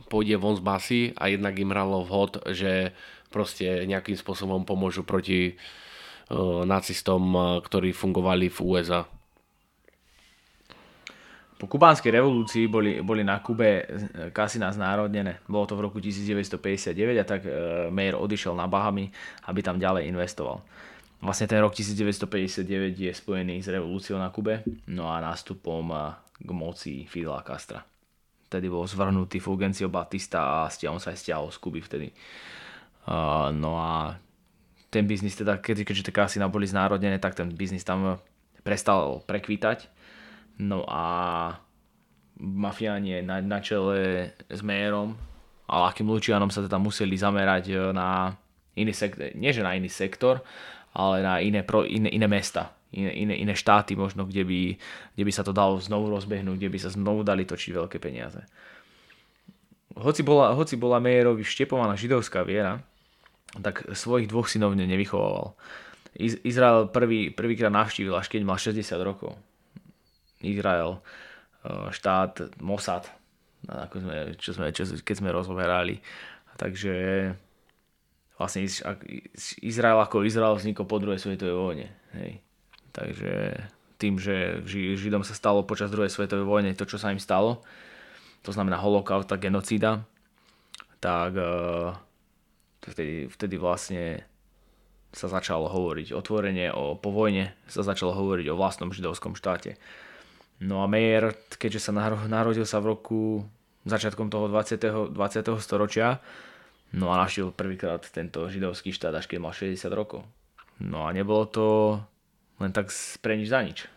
[0.07, 2.95] pôjde von z basy a jednak im hralo vhod, že
[3.31, 9.07] proste nejakým spôsobom pomôžu proti uh, nacistom, uh, ktorí fungovali v USA.
[11.61, 13.85] Po kubánskej revolúcii boli, boli na Kube
[14.33, 15.45] kasína znárodnené.
[15.45, 17.53] Bolo to v roku 1959 a tak e,
[17.93, 19.13] Mayer odišiel na Bahamy,
[19.45, 20.65] aby tam ďalej investoval.
[21.21, 22.65] Vlastne ten rok 1959
[22.97, 25.97] je spojený s revolúciou na Kube, no a nástupom e,
[26.41, 27.85] k moci Fidela Castra.
[28.49, 32.09] Vtedy bol zvrhnutý Fulgencio Batista a on sa aj stiahol z Kuby vtedy.
[33.55, 34.19] No a
[34.91, 38.19] ten biznis teda, keď, keďže tie kasína boli znárodnené, tak ten biznis tam
[38.59, 40.00] prestal prekvítať
[40.61, 41.03] No a
[42.37, 45.17] mafiáni na, na čele s Mayerom
[45.65, 48.37] a Lakým Lučianom sa teda museli zamerať e, na
[48.77, 50.41] iný sektor, nie že na iný sektor,
[50.93, 54.61] ale na iné, pro, iné, iné mesta, iné, iné, iné štáty možno, kde by,
[55.17, 58.41] kde by sa to dalo znovu rozbehnúť, kde by sa znovu dali točiť veľké peniaze.
[59.97, 62.79] Hoci bola, hoci bola Mayerovi štepovaná židovská viera,
[63.59, 65.57] tak svojich dvoch synov nevychovával.
[66.21, 69.35] Izrael prvý, prvýkrát navštívil až keď mal 60 rokov.
[70.43, 70.99] Izrael,
[71.65, 73.07] eh, štát Mossad,
[73.69, 76.01] ako sme, čo sme, čo, keď sme rozoberali.
[76.57, 76.93] Takže
[78.37, 78.65] vlastne
[79.61, 81.87] Izrael ako Izrael vznikol po druhej svetovej vojne.
[82.17, 82.41] Hej.
[82.91, 83.33] Takže
[84.01, 87.61] tým, že Židom sa stalo počas druhej svetovej vojny to, čo sa im stalo,
[88.41, 90.01] to znamená holokaust, tá genocída,
[90.97, 91.93] tak eh,
[92.81, 94.25] vtedy, vtedy vlastne
[95.11, 99.75] sa začalo hovoriť otvorene o po vojne, sa začalo hovoriť o vlastnom židovskom štáte.
[100.61, 101.91] No a Meyer, keďže sa
[102.29, 103.41] narodil sa v roku
[103.89, 105.09] začiatkom toho 20.
[105.09, 105.17] 20.
[105.57, 106.21] storočia,
[106.93, 110.21] no a našiel prvýkrát tento židovský štát, až keď mal 60 rokov.
[110.77, 111.67] No a nebolo to
[112.61, 112.93] len tak
[113.25, 113.89] pre nič za nič.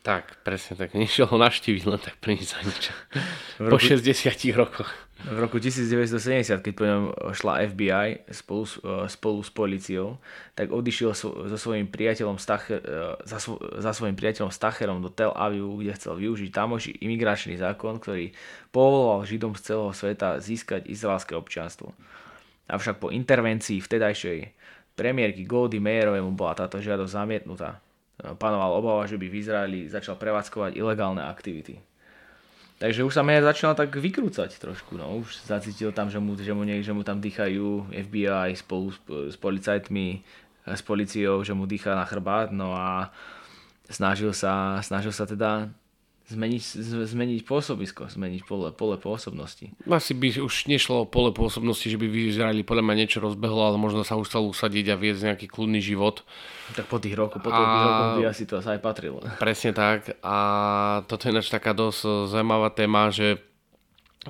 [0.00, 0.96] Tak, presne tak.
[0.96, 2.88] Nešiel ho naštíviť len tak pre nič za nič.
[3.60, 4.88] Po 60 rokoch.
[5.20, 7.02] V roku 1970, keď po ňom
[7.36, 8.64] šla FBI spolu,
[9.04, 10.16] spolu s policiou,
[10.56, 12.80] tak odišiel so, svojím priateľom Stacher,
[13.28, 18.00] za, svo, za svojím priateľom Stacherom do Tel Avivu, kde chcel využiť tamoší imigračný zákon,
[18.00, 18.32] ktorý
[18.72, 21.92] povoloval Židom z celého sveta získať izraelské občianstvo.
[22.72, 24.56] Avšak po intervencii vtedajšej
[24.96, 27.84] premiérky Goldie Mayerovému bola táto žiadosť zamietnutá
[28.36, 31.80] panoval obava, že by v Izraeli začal prevádzkovať ilegálne aktivity.
[32.80, 35.20] Takže už sa Meyer začal tak vykrúcať trošku, no.
[35.20, 38.98] Už zacítil tam, že mu, že mu, nie, že mu tam dýchajú FBI spolu s,
[39.04, 40.24] s policajtmi,
[40.64, 43.12] s policiou, že mu dýcha na chrbát, no a
[43.84, 45.68] snažil sa, snažil sa teda
[46.30, 46.62] zmeniť,
[47.10, 49.74] zmeniť pôsobisko, zmeniť pole, pole pôsobnosti.
[49.90, 53.66] Asi by už nešlo o pole pôsobnosti, že by v Izraeli podľa mňa niečo rozbehlo,
[53.66, 56.22] ale možno sa už chcel usadiť a viesť nejaký kľudný život.
[56.78, 57.82] Tak po tých rokoch, po tých a...
[57.82, 59.18] rokoch by asi to aj patrilo.
[59.42, 60.14] Presne tak.
[60.22, 60.36] A
[61.10, 63.42] toto je ináč taká dosť zaujímavá téma, že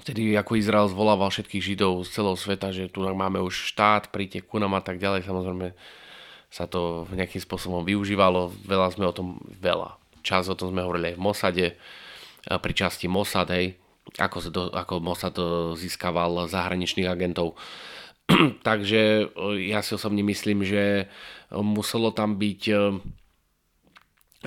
[0.01, 4.49] vtedy ako Izrael zvolával všetkých Židov z celého sveta, že tu máme už štát, príďte
[4.49, 5.29] ku nám a tak ďalej.
[5.29, 5.77] Samozrejme
[6.51, 8.51] sa to nejakým spôsobom využívalo.
[8.67, 11.67] Veľa sme o tom, veľa, čas o tom sme hovorili aj v Mosade,
[12.47, 13.77] pri časti Mossad, hej,
[14.17, 15.37] ako, sa do, ako Mossad
[15.77, 17.59] získaval zahraničných agentov.
[18.69, 21.11] Takže ja si osobne myslím, že
[21.51, 22.63] muselo tam byť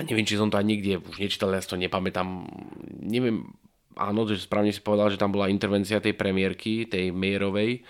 [0.02, 2.50] neviem, či som to aj nikde už nečítal, ja si to nepamätám,
[2.98, 3.46] neviem,
[3.94, 7.86] áno, že správne si povedal, že tam bola intervencia tej premiérky, tej Mayerovej,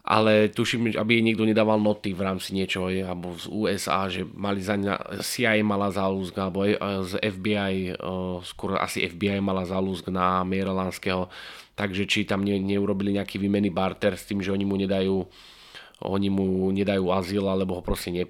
[0.00, 4.64] ale tuším, aby jej nikto nedával noty v rámci niečoho, alebo z USA, že mali
[4.64, 4.74] za
[5.20, 6.64] CIA mala záľuzk, alebo
[7.04, 8.00] z FBI,
[8.42, 11.28] skôr asi FBI mala záľuzk na Marylandského,
[11.76, 15.28] takže či tam ne, neurobili nejaký výmenný barter s tým, že oni mu nedajú
[16.00, 18.24] oni mu nedajú azyl, alebo ho proste ne,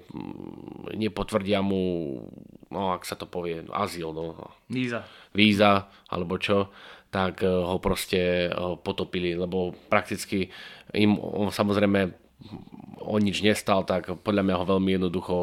[0.91, 2.19] nepotvrdia mu,
[2.67, 4.35] no ak sa to povie, azyl, no.
[4.67, 5.07] Víza.
[5.31, 6.67] Víza, alebo čo
[7.11, 10.49] tak eh, ho proste eh, potopili, lebo prakticky
[10.95, 11.19] im
[11.51, 12.15] samozrejme
[13.05, 15.37] o nič nestal, tak podľa mňa ho veľmi jednoducho,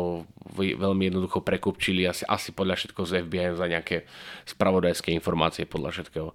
[0.58, 4.02] veľmi jednoducho prekupčili, asi, asi podľa všetko z FBI za nejaké
[4.50, 6.34] spravodajské informácie, podľa všetkého.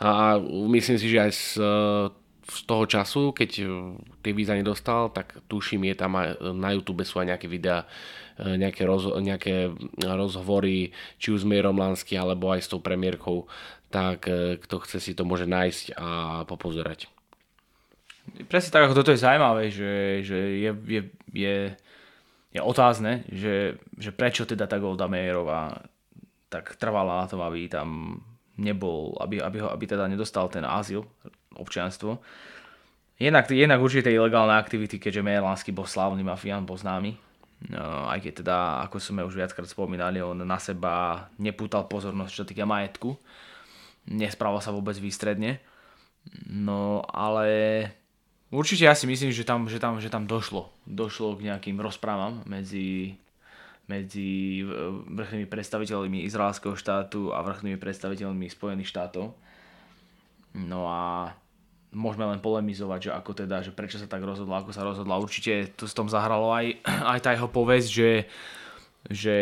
[0.00, 0.40] A
[0.72, 1.44] myslím si, že aj z,
[2.48, 3.68] z toho času, keď eh,
[4.24, 7.84] tie víza nedostal, tak tuším, je tam aj na YouTube sú aj nejaké videá,
[8.40, 9.68] nejaké, roz, nejaké
[10.00, 13.44] rozhovory, či už s Mierom Lansky, alebo aj s tou premiérkou
[13.90, 16.08] tak e, kto chce si to môže nájsť a
[16.46, 17.10] popozerať.
[18.46, 21.00] Presne tak, ako toto je zaujímavé, že, že je, je,
[21.34, 21.56] je,
[22.54, 25.82] je otázne, že, že prečo teda tá Golda Meyerová
[26.46, 28.18] tak trvala na tom, aby tam
[28.54, 31.02] nebol, aby, aby, ho, aby teda nedostal ten azyl,
[31.58, 32.22] občianstvo.
[33.18, 37.18] Jednak, jednak určite ilegálne aktivity, keďže Mejerlánsky bol slávny mafián, bol známy.
[37.68, 38.56] No, aj keď teda,
[38.88, 43.12] ako sme už viackrát spomínali, on na seba nepútal pozornosť, čo týka majetku
[44.08, 45.60] nesprával sa vôbec výstredne.
[46.46, 47.48] No ale
[48.52, 50.68] určite ja si myslím, že tam, že tam, že tam došlo.
[50.84, 53.16] Došlo k nejakým rozprávam medzi,
[53.88, 54.60] medzi
[55.10, 59.32] vrchnými predstaviteľmi izraelského štátu a vrchnými predstaviteľmi Spojených štátov.
[60.54, 61.32] No a
[61.90, 65.18] môžeme len polemizovať, že ako teda, že prečo sa tak rozhodla, ako sa rozhodla.
[65.18, 68.12] Určite to s tom zahralo aj, aj tá jeho povesť, že,
[69.10, 69.36] že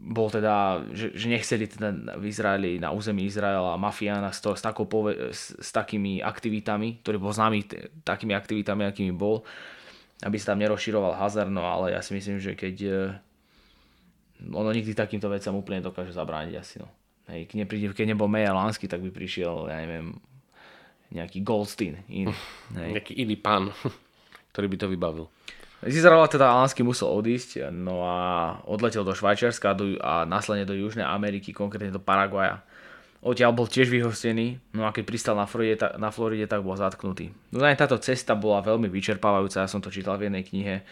[0.00, 4.64] bol teda, že, že nechceli teda v Izraeli, na území Izraela mafiána s, to, s,
[4.64, 9.44] takou pove, s, s takými aktivitami, ktorý bol známy t- takými aktivitami, akými bol,
[10.24, 12.92] aby sa tam nerozširoval hazard, no ale ja si myslím, že keď e,
[14.48, 16.88] ono nikdy takýmto vecam úplne dokáže zabrániť asi, no.
[17.28, 20.16] Hej, keď, nepríde, keď nebol Meja Lansky, tak by prišiel, ja neviem,
[21.12, 22.00] nejaký Goldstein.
[22.08, 22.32] In,
[22.74, 22.90] hej.
[22.96, 23.70] Nejaký iný pán,
[24.56, 25.26] ktorý by to vybavil.
[25.80, 28.16] Z Izraela teda Alansky musel odísť, no a
[28.68, 29.72] odletel do Švajčiarska
[30.04, 32.60] a následne do Južnej Ameriky, konkrétne do Paraguaja.
[33.24, 37.32] Odtiaľ bol tiež vyhostený, no a keď pristal na Floride, na Floride tak bol zatknutý.
[37.52, 40.84] No aj táto cesta bola veľmi vyčerpávajúca, ja som to čítal v jednej knihe,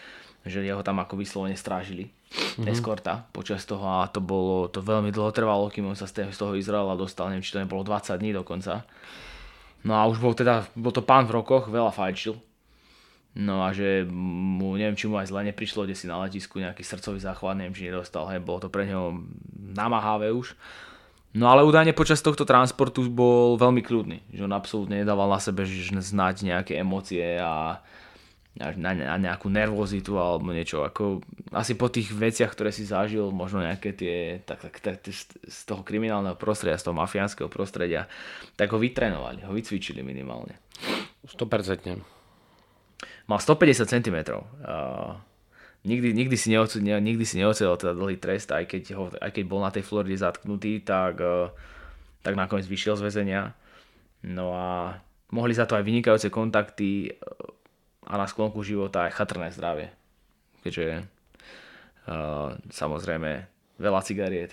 [0.45, 2.69] že jeho tam ako vyslovene strážili mm-hmm.
[2.69, 6.57] eskorta počas toho a to bolo, to veľmi dlho trvalo, kým on sa z toho
[6.57, 8.85] Izraela dostal, neviem, či to nebolo 20 dní dokonca.
[9.85, 12.37] No a už bol teda, bol to pán v rokoch, veľa fajčil,
[13.37, 16.81] No a že mu, neviem, či mu aj zle neprišlo, kde si na letisku nejaký
[16.81, 19.21] srdcový záchvat, neviem, či nedostal, hej, bolo to pre neho
[19.53, 20.57] namáhavé už.
[21.37, 25.61] No ale údajne počas tohto transportu bol veľmi kľudný, že on absolútne nedával na sebe
[25.61, 27.85] znať nejaké emócie a
[28.57, 30.81] na, na nejakú nervozitu alebo niečo.
[30.81, 31.21] Ako,
[31.53, 35.85] asi po tých veciach, ktoré si zažil, možno nejaké tie, tak, tak, tak, z toho
[35.85, 38.09] kriminálneho prostredia, z toho mafiánskeho prostredia,
[38.57, 40.57] tak ho vytrenovali, ho vycvičili minimálne.
[41.29, 42.18] 100%
[43.29, 44.17] mal 150 cm.
[44.65, 45.13] Uh,
[45.85, 49.43] nikdy, nikdy si neocenil, nikdy si neocenil teda dlhý trest, aj keď, ho, aj keď
[49.45, 51.53] bol na tej Floride zatknutý, tak, uh,
[52.25, 53.53] tak nakoniec vyšiel z väzenia.
[54.25, 54.97] No a
[55.29, 59.93] mohli za to aj vynikajúce kontakty uh, a na sklonku života aj chatrné zdravie.
[60.65, 61.05] Keďže
[62.09, 63.45] uh, samozrejme
[63.77, 64.51] veľa cigariet.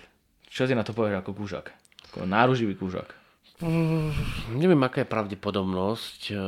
[0.52, 1.72] Čo ty na to povieš ako kúžak?
[2.12, 3.25] Ako náruživý kúžak.
[3.56, 4.12] Mm,
[4.52, 6.38] neviem, aká je pravdepodobnosť, eh,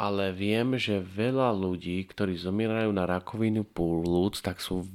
[0.00, 4.88] ale viem, že veľa ľudí, ktorí zomierajú na rakovinu plúc, tak sú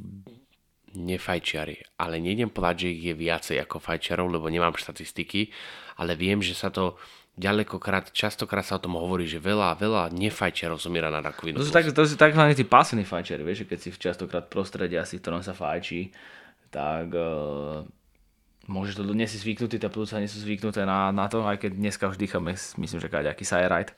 [0.98, 1.78] nefajčiari.
[2.02, 5.54] Ale nejdem povedať, že ich je viacej ako fajčiarov, lebo nemám štatistiky,
[6.02, 6.98] ale viem, že sa to
[7.38, 11.62] ďalekokrát, častokrát sa o tom hovorí, že veľa, veľa nefajčiarov zomiera na rakovinu.
[11.62, 15.22] To sú, tak, to sú takzvaní tí pasení fajčiari, vieš, keď si častokrát prostredie asi,
[15.22, 16.12] v ktorom sa fajčí,
[16.74, 17.88] tak uh,
[18.72, 21.72] môže to, nie si zvyknutý, tie plúca nie sú zvyknuté na, na to, aj keď
[21.76, 23.94] dneska už dýchame, myslím, že nejaký Cyrite.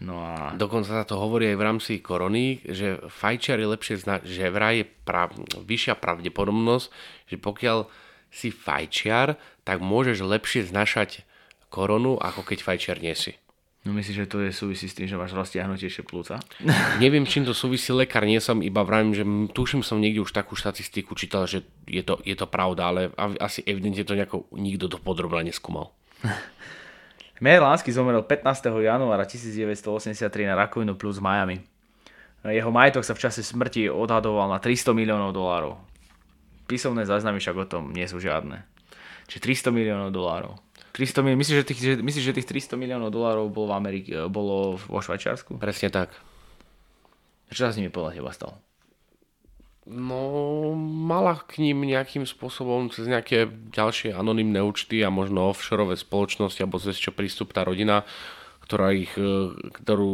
[0.00, 0.52] No a...
[0.56, 4.84] Dokonca sa to hovorí aj v rámci korony, že fajčiar je lepšie znať, že vraj
[4.84, 6.86] je prav, vyššia pravdepodobnosť,
[7.32, 7.88] že pokiaľ
[8.28, 11.24] si fajčiar, tak môžeš lepšie znašať
[11.72, 13.40] koronu, ako keď fajčiar nie si.
[13.86, 16.42] No myslíš, že to je súvisí s tým, že máš roztiahnutejšie plúca?
[17.02, 19.22] Neviem, čím to súvisí, lekár nie som, iba vravím, že
[19.54, 23.00] tuším som niekde už takú štatistiku čítal, že je to, je to pravda, ale
[23.38, 25.94] asi evidentne to nejako nikto to podrobne neskúmal.
[27.44, 28.42] Mayer Lansky zomrel 15.
[28.74, 30.18] januára 1983
[30.50, 31.62] na rakovinu plus Miami.
[32.42, 35.78] Jeho majetok sa v čase smrti odhadoval na 300 miliónov dolárov.
[36.66, 38.66] Písomné záznamy však o tom nie sú žiadne.
[39.30, 40.65] Čiže 300 miliónov dolárov.
[40.96, 44.12] 300 miliónov, myslíš, že tých, že, myslíš, že tých 300 miliónov dolárov bolo, v Amerike,
[44.32, 45.60] bolo vo Švajčiarsku?
[45.60, 46.08] Presne tak.
[47.52, 48.56] Čo sa s nimi podľa teba stalo?
[49.86, 56.58] No, mala k ním nejakým spôsobom cez nejaké ďalšie anonimné účty a možno offshore spoločnosti
[56.58, 58.02] alebo cez čo prístup tá rodina,
[58.66, 60.10] ktorá ich, e, ktorú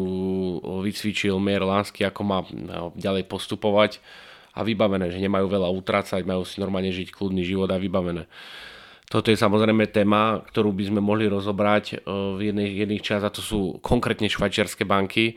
[0.85, 4.05] vycvičil Mayer Lansky, ako má no, ďalej postupovať
[4.53, 8.29] a vybavené, že nemajú veľa utrácať, majú si normálne žiť kľudný život a vybavené.
[9.13, 13.29] Toto je samozrejme téma, ktorú by sme mohli rozobrať eh, v jednej, jedných čas a
[13.29, 15.37] to sú konkrétne švajčiarske banky,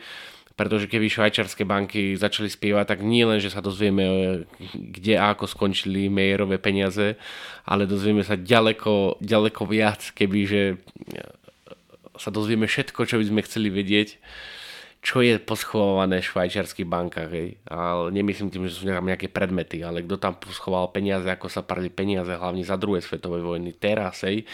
[0.56, 5.36] pretože keby švajčiarske banky začali spievať, tak nie len, že sa dozvieme, eh, kde a
[5.36, 7.20] ako skončili Majerové peniaze,
[7.68, 10.62] ale dozvieme sa ďaleko, ďaleko viac, keby že
[11.12, 11.28] eh,
[12.16, 14.16] sa dozvieme všetko, čo by sme chceli vedieť
[15.06, 17.30] čo je poschované v švajčiarských bankách.
[17.30, 17.62] Hej.
[17.70, 21.94] Ale nemyslím tým, že sú nejaké predmety, ale kto tam poschoval peniaze, ako sa prali
[21.94, 23.78] peniaze, hlavne za druhej svetovej vojny.
[23.78, 24.50] Teraz, hej.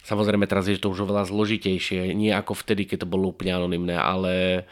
[0.00, 3.94] Samozrejme teraz je to už oveľa zložitejšie, nie ako vtedy, keď to bolo úplne anonimné,
[3.94, 4.64] ale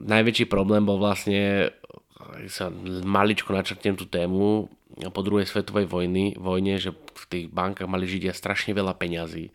[0.00, 1.74] najväčší problém bol vlastne,
[2.48, 2.72] sa
[3.04, 4.70] maličko načrtnem tú tému,
[5.12, 9.52] po druhej svetovej vojny, vojne, že v tých bankách mali židia strašne veľa peňazí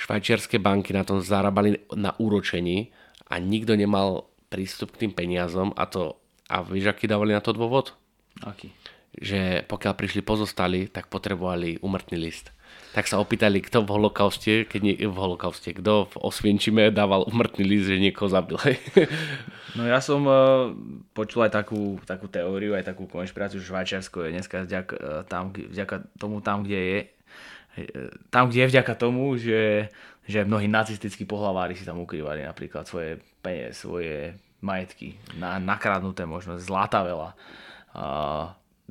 [0.00, 2.88] švajčiarske banky na tom zarábali na úročení
[3.28, 6.16] a nikto nemal prístup k tým peniazom a to
[6.50, 7.94] a vieš, aký dávali na to dôvod?
[8.42, 8.74] Aký?
[9.14, 12.50] Že pokiaľ prišli pozostali, tak potrebovali umrtný list.
[12.90, 17.62] Tak sa opýtali, kto v holokauste, keď nie, v holokauste, kto v Osvienčime dával umrtný
[17.62, 18.58] list, že niekoho zabil.
[19.78, 20.74] no ja som uh,
[21.14, 25.54] počul aj takú, takú teóriu, aj takú konšpiráciu, že Švajčiarsko je dneska vďaka, uh, tam,
[25.54, 26.98] vďaka tomu tam, kde je,
[28.28, 29.88] tam, kde je vďaka tomu, že,
[30.26, 36.60] že mnohí nacistickí pohlavári si tam ukrývali napríklad svoje peniaze, svoje majetky, na, nakradnuté možno,
[36.60, 37.30] zlata veľa.
[37.96, 38.04] A,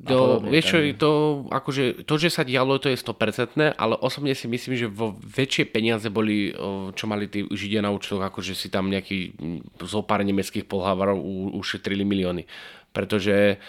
[0.00, 1.10] to, vieš čo, to,
[1.52, 5.68] akože, to, že sa dialo, to je 100%, ale osobne si myslím, že vo väčšie
[5.68, 6.56] peniaze boli,
[6.96, 9.36] čo mali tí Židia na účtoch, akože si tam nejaký
[9.84, 11.20] zo pár nemeckých polhávárov
[11.52, 12.48] ušetrili milióny.
[12.96, 13.60] Pretože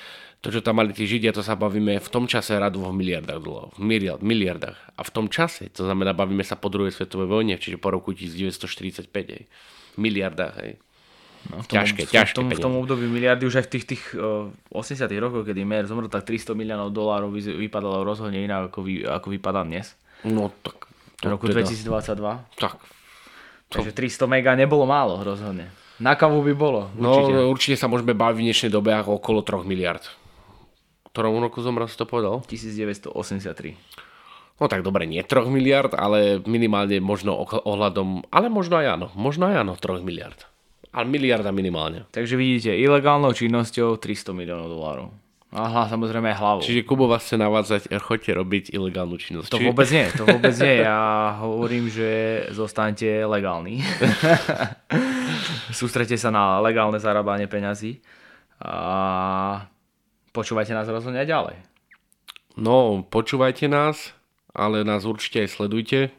[0.41, 3.39] to, čo tam mali tí Židia, to sa bavíme v tom čase radu v miliardách
[3.45, 3.77] dolárov.
[3.77, 4.73] V miliard, miliardách.
[4.97, 8.09] A v tom čase, to znamená, bavíme sa po druhej svetovej vojne, čiže po roku
[8.09, 9.45] 1945, hej.
[10.01, 10.81] Miliardách, hej.
[11.45, 13.69] No, v tom, ťažké, v, ťažké v tom, v tom období miliardy už aj v
[13.69, 18.73] tých, tých uh, 80 rokoch, kedy Mer zomrel, tak 300 miliónov dolárov vypadalo rozhodne inak,
[18.73, 19.93] ako, vy, ako vypadá dnes.
[20.25, 20.89] No tak...
[21.21, 22.17] V roku teda, 2022.
[22.57, 22.81] Tak.
[23.69, 23.77] To...
[23.77, 25.69] Takže 300 mega nebolo málo rozhodne.
[26.01, 26.89] Na kavu by bolo.
[26.97, 27.29] Určite.
[27.29, 30.01] No určite sa môžeme baviť v dnešnej dobe ako okolo 3 miliard
[31.11, 32.43] ktorom roku zomrel si to povedal?
[32.47, 33.11] 1983.
[34.61, 39.49] No tak dobre, nie 3 miliard, ale minimálne možno ohľadom, ale možno aj áno, možno
[39.49, 40.45] aj áno 3 miliard.
[40.91, 42.03] Ale miliarda minimálne.
[42.11, 45.07] Takže vidíte, ilegálnou činnosťou 300 miliónov dolárov.
[45.51, 46.63] Aha, samozrejme aj hlavou.
[46.63, 49.51] Čiže Kubo vás chce navádzať, choďte robiť ilegálnu činnosť.
[49.51, 49.67] To či...
[49.67, 50.79] vôbec nie, to vôbec nie.
[50.87, 52.09] Ja hovorím, že
[52.55, 53.83] zostanete legálni.
[55.75, 57.99] Sústrete sa na legálne zarábanie peňazí.
[58.63, 59.67] A
[60.31, 61.59] počúvajte nás rozhodne ďalej.
[62.59, 64.11] No, počúvajte nás,
[64.51, 66.11] ale nás určite aj sledujte.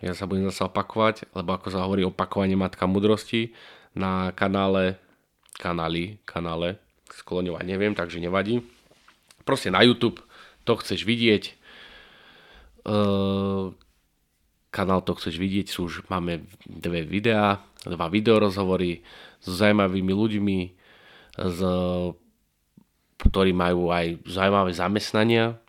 [0.00, 3.52] Ja sa budem zase opakovať, lebo ako sa hovorí opakovanie matka mudrosti
[3.92, 4.96] na kanále,
[5.60, 6.80] kanály, kanále,
[7.12, 8.64] skloňovať neviem, takže nevadí.
[9.44, 10.24] Proste na YouTube
[10.64, 11.52] to chceš vidieť,
[12.88, 13.76] uh,
[14.72, 19.04] kanál to chceš vidieť, sú už máme dve videá, dva videorozhovory
[19.44, 20.58] s zaujímavými ľuďmi,
[21.36, 21.60] s
[23.28, 25.60] ktorí majú aj zaujímavé zamestnania.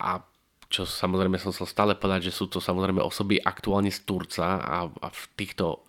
[0.00, 0.24] A
[0.68, 4.76] čo samozrejme som chcel stále povedať, že sú to samozrejme osoby aktuálne z Turca a,
[4.88, 5.84] a v týchto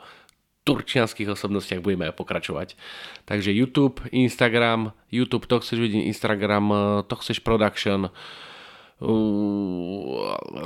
[0.64, 2.68] turčianských osobnostiach budeme aj pokračovať.
[3.26, 8.14] Takže YouTube, Instagram, YouTube, to chceš vidieť, Instagram, eh, to chceš production,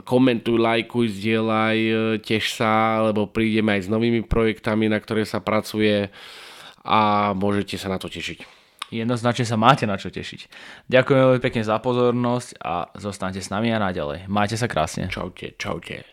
[0.10, 5.38] komentuj, lajkuj, zdieľaj, eh, teš sa, lebo prídeme aj s novými projektami, na ktoré sa
[5.38, 6.10] pracuje
[6.82, 8.53] a môžete sa na to tešiť
[8.94, 10.48] jednoznačne sa máte na čo tešiť.
[10.88, 14.30] Ďakujem veľmi pekne za pozornosť a zostanete s nami a naďalej.
[14.30, 15.10] Majte sa krásne.
[15.10, 16.12] Čaute, čaute.